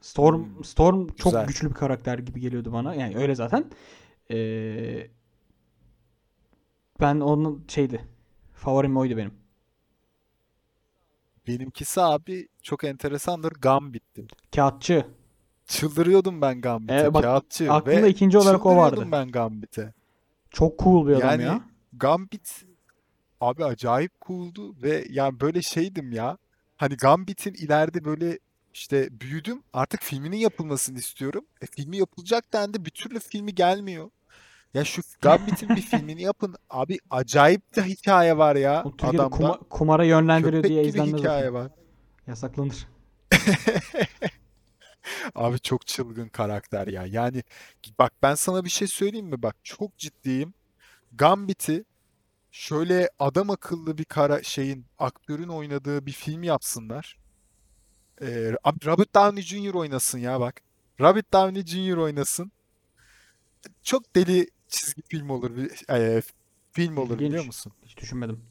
Storm 0.00 0.44
Hmm, 0.44 0.64
Storm 0.64 1.06
çok 1.06 1.32
güzel. 1.32 1.46
güçlü 1.46 1.68
bir 1.68 1.74
karakter 1.74 2.18
gibi 2.18 2.40
geliyordu 2.40 2.72
bana. 2.72 2.94
Yani 2.94 3.16
öyle 3.16 3.34
zaten. 3.34 3.70
Ee, 4.30 5.06
ben 7.00 7.20
onun 7.20 7.64
şeydi. 7.68 8.04
Favorim 8.52 8.96
oydu 8.96 9.16
benim. 9.16 9.34
Benimkisi 11.46 12.00
abi 12.02 12.48
çok 12.62 12.84
enteresandır. 12.84 13.52
Gambit'ti. 13.52 14.26
Kağıtçı. 14.54 15.06
Çıldırıyordum 15.66 16.40
ben 16.40 16.60
Gambit'e. 16.60 17.00
Ee, 17.00 17.14
bak 17.14 17.22
Kağıtçı 17.22 17.72
aklımda 17.72 18.02
ve 18.02 18.08
ikinci 18.08 18.38
olarak 18.38 18.66
o 18.66 18.76
vardı. 18.76 19.08
ben 19.12 19.28
Gambit'e. 19.28 19.94
Çok 20.50 20.78
cool 20.78 21.06
bir 21.08 21.12
adam 21.12 21.30
Yani 21.30 21.42
ya. 21.42 21.60
Gambit 21.92 22.64
abi 23.40 23.64
acayip 23.64 24.12
cool'du 24.26 24.82
ve 24.82 25.04
yani 25.10 25.40
böyle 25.40 25.62
şeydim 25.62 26.12
ya. 26.12 26.38
Hani 26.76 26.96
Gambit'in 26.96 27.54
ileride 27.54 28.04
böyle 28.04 28.38
işte 28.74 29.20
büyüdüm. 29.20 29.62
Artık 29.72 30.02
filminin 30.02 30.36
yapılmasını 30.36 30.98
istiyorum. 30.98 31.44
E, 31.60 31.66
filmi 31.66 31.96
yapılacak 31.96 32.52
dendi. 32.52 32.84
Bir 32.84 32.90
türlü 32.90 33.20
filmi 33.20 33.54
gelmiyor. 33.54 34.10
Ya 34.76 34.84
şu 34.84 35.02
Gambit'in 35.22 35.68
bir 35.68 35.82
filmini 35.82 36.22
yapın. 36.30 36.54
Abi 36.70 36.98
acayip 37.10 37.76
de 37.76 37.82
hikaye 37.82 38.38
var 38.38 38.56
ya 38.56 38.82
Türkiye'de 38.82 39.16
adamda. 39.16 39.36
kuma- 39.36 39.68
kumara 39.68 40.04
yönlendiriyor 40.04 40.62
Köpek 40.62 40.70
diye 40.70 40.84
izlenmez 40.84 41.20
hikaye 41.20 41.52
var. 41.52 41.70
Yasaklanır. 42.26 42.88
Abi 45.34 45.58
çok 45.60 45.86
çılgın 45.86 46.28
karakter 46.28 46.86
ya. 46.86 47.06
Yani 47.06 47.42
bak 47.98 48.12
ben 48.22 48.34
sana 48.34 48.64
bir 48.64 48.70
şey 48.70 48.88
söyleyeyim 48.88 49.26
mi? 49.26 49.42
Bak 49.42 49.56
çok 49.62 49.98
ciddiyim. 49.98 50.54
Gambit'i 51.12 51.84
şöyle 52.50 53.08
adam 53.18 53.50
akıllı 53.50 53.98
bir 53.98 54.04
kara 54.04 54.42
şeyin 54.42 54.86
aktörün 54.98 55.48
oynadığı 55.48 56.06
bir 56.06 56.12
film 56.12 56.42
yapsınlar. 56.42 57.16
Ee, 58.22 58.52
abi 58.64 58.86
Robert 58.86 59.14
Downey 59.14 59.42
Jr. 59.42 59.74
oynasın 59.74 60.18
ya 60.18 60.40
bak. 60.40 60.60
Robert 61.00 61.32
Downey 61.32 61.64
Jr. 61.66 61.96
oynasın. 61.96 62.52
Çok 63.82 64.16
deli 64.16 64.46
çizgi 64.68 65.02
film 65.02 65.30
olur. 65.30 65.56
bir- 65.56 65.90
e, 65.94 66.22
film 66.72 66.96
olur 66.96 67.24
biliyor 67.24 67.44
İlginç. 67.44 67.46
musun? 67.46 67.72
Hiç 67.84 67.96
düşünmedim. 67.98 68.44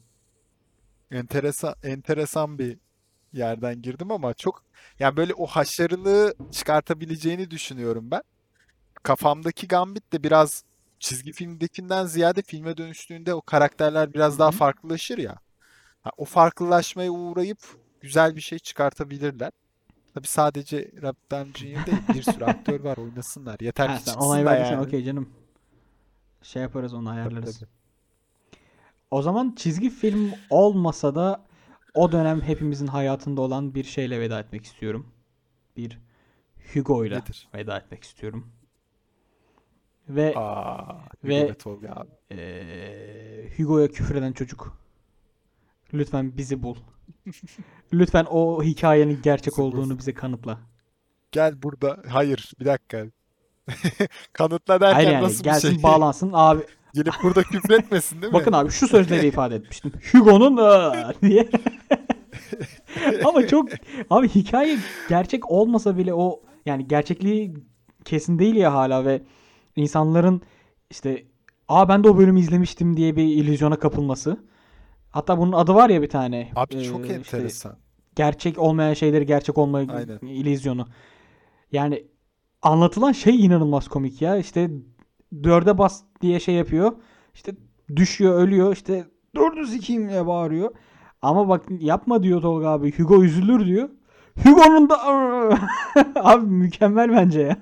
Enteresan 1.10 1.74
enteresan 1.82 2.58
bir 2.58 2.78
yerden 3.32 3.82
girdim 3.82 4.12
ama 4.12 4.34
çok 4.34 4.64
yani 4.98 5.16
böyle 5.16 5.34
o 5.34 5.46
haşarılığı 5.46 6.34
çıkartabileceğini 6.52 7.50
düşünüyorum 7.50 8.10
ben. 8.10 8.22
Kafamdaki 9.02 9.68
Gambit 9.68 10.12
de 10.14 10.24
biraz 10.24 10.64
çizgi 11.00 11.32
filmdekinden 11.32 12.06
ziyade 12.06 12.42
filme 12.42 12.76
dönüştüğünde 12.76 13.34
o 13.34 13.42
karakterler 13.42 14.14
biraz 14.14 14.38
daha 14.38 14.50
hı. 14.50 14.52
farklılaşır 14.52 15.18
ya. 15.18 15.36
Ha, 16.02 16.10
o 16.16 16.24
farklılaşmaya 16.24 17.10
uğrayıp 17.12 17.58
güzel 18.00 18.36
bir 18.36 18.40
şey 18.40 18.58
çıkartabilirler. 18.60 19.52
Tabii 20.14 20.28
sadece 20.28 20.92
Robert 20.98 21.32
Downey 21.32 21.54
Jr. 21.54 21.86
değil, 21.86 22.02
bir 22.12 22.22
sürü 22.22 22.44
aktör 22.46 22.80
var 22.80 22.96
oynasınlar. 22.98 23.60
Yeter 23.60 23.90
Ha, 23.90 23.94
ki 23.94 24.02
sen 24.02 24.14
onay 24.16 24.44
da 24.44 24.44
verdiysen 24.44 24.76
yani. 24.76 24.78
okey 24.78 25.04
canım. 25.04 25.28
Şey 26.42 26.62
yaparız 26.62 26.94
onu 26.94 27.04
Tabii 27.08 27.16
ayarlarız. 27.16 27.58
tabii. 27.60 27.70
O 29.10 29.22
zaman 29.22 29.54
çizgi 29.56 29.90
film 29.90 30.30
olmasa 30.50 31.14
da 31.14 31.46
o 31.94 32.12
dönem 32.12 32.40
hepimizin 32.40 32.86
hayatında 32.86 33.40
olan 33.40 33.74
bir 33.74 33.84
şeyle 33.84 34.20
veda 34.20 34.40
etmek 34.40 34.64
istiyorum. 34.64 35.06
Bir 35.76 35.98
Hugo'yla 36.74 37.18
Nedir? 37.18 37.48
veda 37.54 37.78
etmek 37.78 38.04
istiyorum. 38.04 38.52
Ve 40.08 40.34
Aa, 40.36 40.98
Ve- 41.24 41.50
Hugo 41.64 41.80
eee, 42.30 43.52
Hugo'ya 43.56 43.88
küfreden 43.88 44.32
çocuk. 44.32 44.78
Lütfen 45.94 46.36
bizi 46.36 46.62
bul. 46.62 46.76
Lütfen 47.92 48.26
o 48.30 48.62
hikayenin 48.62 49.22
gerçek 49.22 49.58
olduğunu 49.58 49.98
bize 49.98 50.14
kanıtla. 50.14 50.58
Gel 51.32 51.62
burada. 51.62 52.02
Hayır, 52.08 52.52
bir 52.60 52.64
dakika. 52.64 53.06
Kanıtla 54.32 54.80
Hayır 54.80 54.80
derken 54.80 55.12
yani 55.12 55.24
nasıl 55.24 55.38
bir 55.38 55.44
gelsin 55.44 55.70
şey? 55.74 55.82
bağlansın 55.82 56.30
abi. 56.32 56.62
Gelip 56.94 57.14
burada 57.22 57.42
küfretmesin 57.42 58.22
değil 58.22 58.32
mi? 58.32 58.38
Bakın 58.38 58.52
abi 58.52 58.70
şu 58.70 58.88
sözleri 58.88 59.26
ifade 59.26 59.54
etmiştim. 59.54 59.92
Hugo'nun 60.12 60.56
diye. 61.22 61.48
Ama 63.24 63.46
çok 63.46 63.68
abi 64.10 64.28
hikaye 64.28 64.78
gerçek 65.08 65.50
olmasa 65.50 65.98
bile 65.98 66.14
o 66.14 66.42
yani 66.66 66.88
gerçekliği 66.88 67.54
kesin 68.04 68.38
değil 68.38 68.54
ya 68.56 68.72
hala 68.74 69.04
ve 69.04 69.22
insanların 69.76 70.42
işte 70.90 71.24
aa 71.68 71.88
ben 71.88 72.04
de 72.04 72.08
o 72.08 72.18
bölümü 72.18 72.40
izlemiştim 72.40 72.96
diye 72.96 73.16
bir 73.16 73.22
illüzyona 73.24 73.78
kapılması. 73.78 74.36
Hatta 75.10 75.38
bunun 75.38 75.52
adı 75.52 75.74
var 75.74 75.90
ya 75.90 76.02
bir 76.02 76.08
tane. 76.08 76.50
Abi 76.56 76.84
çok 76.84 77.00
Ee, 77.00 77.02
işte 77.02 77.14
enteresan. 77.14 77.76
gerçek 78.16 78.58
olmayan 78.58 78.94
şeyleri 78.94 79.26
gerçek 79.26 79.58
olma 79.58 79.80
illüzyonu. 80.22 80.86
Yani 81.72 82.04
anlatılan 82.66 83.12
şey 83.12 83.44
inanılmaz 83.44 83.88
komik 83.88 84.22
ya. 84.22 84.36
İşte 84.36 84.70
dörde 85.44 85.78
bas 85.78 86.02
diye 86.20 86.40
şey 86.40 86.54
yapıyor. 86.54 86.92
İşte 87.34 87.52
düşüyor, 87.96 88.34
ölüyor. 88.40 88.72
İşte 88.72 89.06
dördü 89.36 89.66
sikeyim 89.66 90.08
diye 90.08 90.26
bağırıyor. 90.26 90.74
Ama 91.22 91.48
bak 91.48 91.64
yapma 91.80 92.22
diyor 92.22 92.42
Tolga 92.42 92.68
abi. 92.68 92.98
Hugo 92.98 93.24
üzülür 93.24 93.66
diyor. 93.66 93.88
Hugo'nun 94.44 94.90
da 94.90 94.98
abi 96.16 96.46
mükemmel 96.46 97.12
bence 97.12 97.40
ya. 97.40 97.56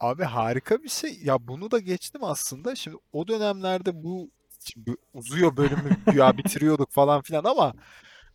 Abi 0.00 0.24
harika 0.24 0.82
bir 0.82 0.88
şey. 0.88 1.18
Ya 1.24 1.48
bunu 1.48 1.70
da 1.70 1.78
geçtim 1.78 2.24
aslında. 2.24 2.74
Şimdi 2.74 2.96
o 3.12 3.28
dönemlerde 3.28 4.04
bu 4.04 4.30
şimdi 4.60 4.96
uzuyor 5.14 5.56
bölümü 5.56 5.96
güya 6.06 6.36
bitiriyorduk 6.36 6.90
falan 6.90 7.22
filan 7.22 7.44
ama 7.44 7.72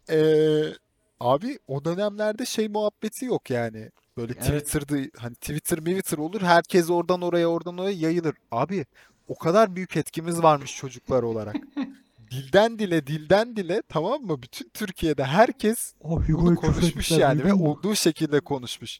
eee, 0.09 0.73
abi 1.19 1.59
o 1.67 1.85
dönemlerde 1.85 2.45
şey 2.45 2.67
muhabbeti 2.67 3.25
yok 3.25 3.49
yani. 3.49 3.89
Böyle 4.17 4.33
Evet. 4.33 4.65
Twitter'da 4.65 5.09
hani 5.17 5.35
Twitter 5.35 5.77
Twitter 5.77 6.17
olur. 6.17 6.41
Herkes 6.41 6.89
oradan 6.89 7.21
oraya 7.21 7.47
oradan 7.47 7.77
oraya 7.77 7.97
yayılır. 7.97 8.35
Abi 8.51 8.85
o 9.27 9.37
kadar 9.37 9.75
büyük 9.75 9.97
etkimiz 9.97 10.43
varmış 10.43 10.75
çocuklar 10.75 11.23
olarak. 11.23 11.55
Dilden 12.31 12.79
dile 12.79 13.07
dilden 13.07 13.55
dile 13.55 13.81
tamam 13.89 14.21
mı? 14.21 14.41
Bütün 14.41 14.69
Türkiye'de 14.69 15.23
herkes 15.23 15.93
O 16.01 16.21
bunu 16.27 16.55
konuşmuş 16.55 17.11
yani 17.11 17.43
ve 17.43 17.53
olduğu 17.53 17.95
şekilde 17.95 18.39
konuşmuş. 18.39 18.99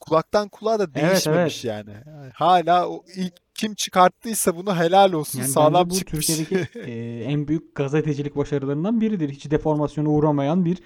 Kulaktan 0.00 0.48
kulağa 0.48 0.78
da 0.78 0.86
Evet, 0.94 0.94
değişmemiş 0.94 1.64
yani. 1.64 1.90
Yani 2.06 2.30
Hala 2.34 2.88
o 2.88 3.04
ilk 3.16 3.34
kim 3.56 3.74
çıkarttıysa 3.74 4.56
bunu 4.56 4.76
helal 4.76 5.12
olsun 5.12 5.38
Yani 5.38 5.48
sağlam 5.48 5.90
bu 5.90 5.94
çıkmış. 5.94 6.26
Türkiye'deki 6.26 6.78
e, 6.90 7.24
en 7.24 7.48
büyük 7.48 7.74
gazetecilik 7.74 8.36
başarılarından 8.36 9.00
biridir. 9.00 9.30
Hiç 9.30 9.50
deformasyona 9.50 10.08
uğramayan 10.08 10.64
bir 10.64 10.78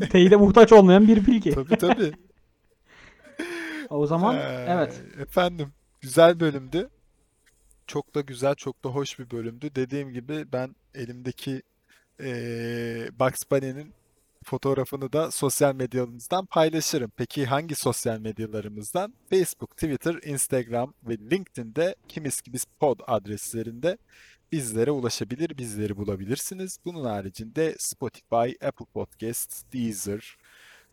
teyide 0.10 0.36
muhtaç 0.36 0.72
olmayan 0.72 1.08
bir 1.08 1.26
bilgi. 1.26 1.50
Tabii 1.50 1.76
tabii. 1.76 2.12
O 3.90 4.06
zaman 4.06 4.36
Ee, 4.36 4.66
evet. 4.68 5.02
Efendim 5.20 5.72
güzel 6.00 6.40
bölümdü. 6.40 6.88
Çok 7.86 8.14
da 8.14 8.20
güzel, 8.20 8.54
çok 8.54 8.84
da 8.84 8.88
hoş 8.88 9.18
bir 9.18 9.30
bölümdü. 9.30 9.70
Dediğim 9.74 10.10
gibi 10.12 10.52
ben 10.52 10.76
elimdeki 10.94 11.62
eee 12.20 13.08
Bugs 13.20 13.42
Bunny'nin 13.50 13.92
fotoğrafını 14.46 15.12
da 15.12 15.30
sosyal 15.30 15.74
medyamızdan 15.74 16.46
paylaşırım. 16.46 17.12
Peki 17.16 17.46
hangi 17.46 17.74
sosyal 17.74 18.18
medyalarımızdan? 18.18 19.14
Facebook, 19.30 19.70
Twitter, 19.70 20.14
Instagram 20.24 20.94
ve 21.08 21.18
LinkedIn'de 21.18 21.96
Kimiz 22.08 22.40
Kimiz 22.40 22.64
Pod 22.80 23.00
adreslerinde 23.06 23.98
bizlere 24.52 24.90
ulaşabilir, 24.90 25.58
bizleri 25.58 25.96
bulabilirsiniz. 25.96 26.78
Bunun 26.84 27.04
haricinde 27.04 27.74
Spotify, 27.78 28.66
Apple 28.66 28.86
Podcasts, 28.94 29.62
Deezer 29.72 30.36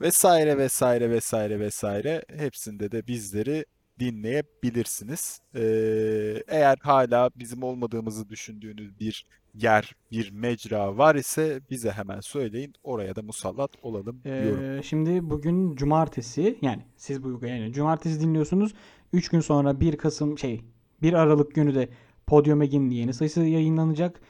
vesaire 0.01 0.57
vesaire 0.57 1.09
vesaire 1.09 1.59
vesaire 1.59 2.25
hepsinde 2.37 2.91
de 2.91 3.07
bizleri 3.07 3.65
dinleyebilirsiniz. 3.99 5.39
Ee, 5.55 6.43
eğer 6.47 6.77
hala 6.81 7.29
bizim 7.35 7.63
olmadığımızı 7.63 8.29
düşündüğünüz 8.29 8.99
bir 8.99 9.25
yer, 9.53 9.95
bir 10.11 10.31
mecra 10.31 10.97
var 10.97 11.15
ise 11.15 11.61
bize 11.69 11.91
hemen 11.91 12.19
söyleyin. 12.19 12.73
Oraya 12.83 13.15
da 13.15 13.21
musallat 13.21 13.71
olalım 13.81 14.21
diyorum. 14.23 14.63
Ee, 14.63 14.83
şimdi 14.83 15.29
bugün 15.29 15.75
cumartesi 15.75 16.57
yani 16.61 16.81
siz 16.95 17.23
bu 17.23 17.45
yani 17.45 17.73
cumartesi 17.73 18.21
dinliyorsunuz. 18.21 18.73
3 19.13 19.29
gün 19.29 19.39
sonra 19.39 19.79
1 19.79 19.97
Kasım 19.97 20.37
şey 20.37 20.61
1 21.01 21.13
Aralık 21.13 21.55
günü 21.55 21.75
de 21.75 21.89
Podium 22.27 22.61
Eg'in 22.61 22.89
yeni 22.89 23.13
sayısı 23.13 23.41
yayınlanacak. 23.41 24.21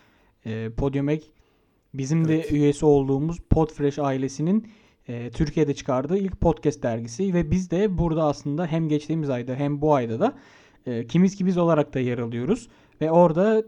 Ee, 0.46 0.70
Podium 0.78 1.10
Egg 1.10 1.24
bizim 1.94 2.28
de 2.28 2.36
Evet. 2.36 2.52
üyesi 2.52 2.86
olduğumuz 2.86 3.38
Podfresh 3.50 4.00
ailesinin 4.00 4.68
e, 5.08 5.32
Türkiye'de 5.32 5.74
çıkardığı 5.74 6.18
ilk 6.18 6.42
podcast 6.42 6.84
dergisi 6.84 7.34
ve 7.34 7.52
biz 7.52 7.72
de 7.72 7.98
burada 7.98 8.24
aslında 8.24 8.68
hem 8.68 8.90
geçtiğimiz 8.90 9.30
ayda 9.30 9.56
hem 9.56 9.82
bu 9.82 9.94
ayda 9.94 10.20
da 10.20 10.34
e, 10.86 11.08
kimiz 11.08 11.36
ki 11.36 11.46
biz 11.46 11.58
olarak 11.58 11.94
da 11.94 12.00
yer 12.00 12.18
alıyoruz 12.18 12.68
ve 13.02 13.12
orada 13.12 13.64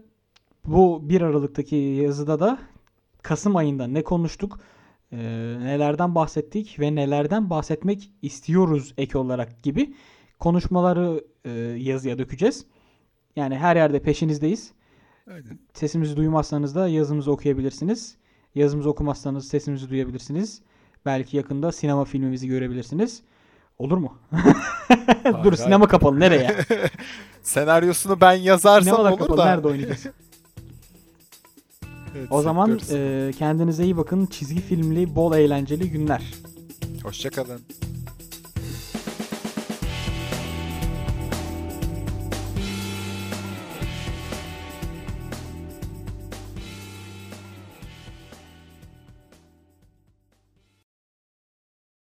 bu 0.66 1.08
1 1.08 1.20
Aralık'taki 1.20 1.76
yazıda 1.76 2.40
da 2.40 2.58
Kasım 3.22 3.56
ayında 3.56 3.86
ne 3.86 4.02
konuştuk, 4.02 4.58
e, 5.12 5.16
nelerden 5.60 6.14
bahsettik 6.14 6.80
ve 6.80 6.94
nelerden 6.94 7.50
bahsetmek 7.50 8.10
istiyoruz 8.22 8.94
ek 8.98 9.18
olarak 9.18 9.62
gibi 9.62 9.94
konuşmaları 10.38 11.24
e, 11.44 11.50
yazıya 11.78 12.18
dökeceğiz. 12.18 12.66
Yani 13.36 13.58
her 13.58 13.76
yerde 13.76 14.02
peşinizdeyiz. 14.02 14.72
Aynen. 15.30 15.58
Sesimizi 15.74 16.16
duymazsanız 16.16 16.74
da 16.74 16.88
yazımızı 16.88 17.32
okuyabilirsiniz. 17.32 18.16
Yazımızı 18.54 18.90
okumazsanız 18.90 19.48
sesimizi 19.48 19.90
duyabilirsiniz. 19.90 20.62
Belki 21.06 21.36
yakında 21.36 21.72
sinema 21.72 22.04
filmimizi 22.04 22.48
görebilirsiniz. 22.48 23.22
Olur 23.78 23.98
mu? 23.98 24.18
Dur 25.44 25.52
sinema 25.52 25.88
kapalı. 25.88 26.20
Nereye? 26.20 26.56
Senaryosunu 27.42 28.20
ben 28.20 28.32
yazarsam 28.32 29.00
olur 29.00 29.18
kapalı. 29.18 29.38
da. 29.38 29.44
Nerede 29.44 29.68
oynayacağız? 29.68 30.06
Evet, 32.16 32.28
O 32.30 32.42
zaman 32.42 32.80
e, 32.92 33.30
kendinize 33.38 33.84
iyi 33.84 33.96
bakın. 33.96 34.26
Çizgi 34.26 34.60
filmli, 34.60 35.14
bol 35.14 35.36
eğlenceli 35.36 35.90
günler. 35.90 36.22
Hoşça 37.02 37.30
kalın. 37.30 37.60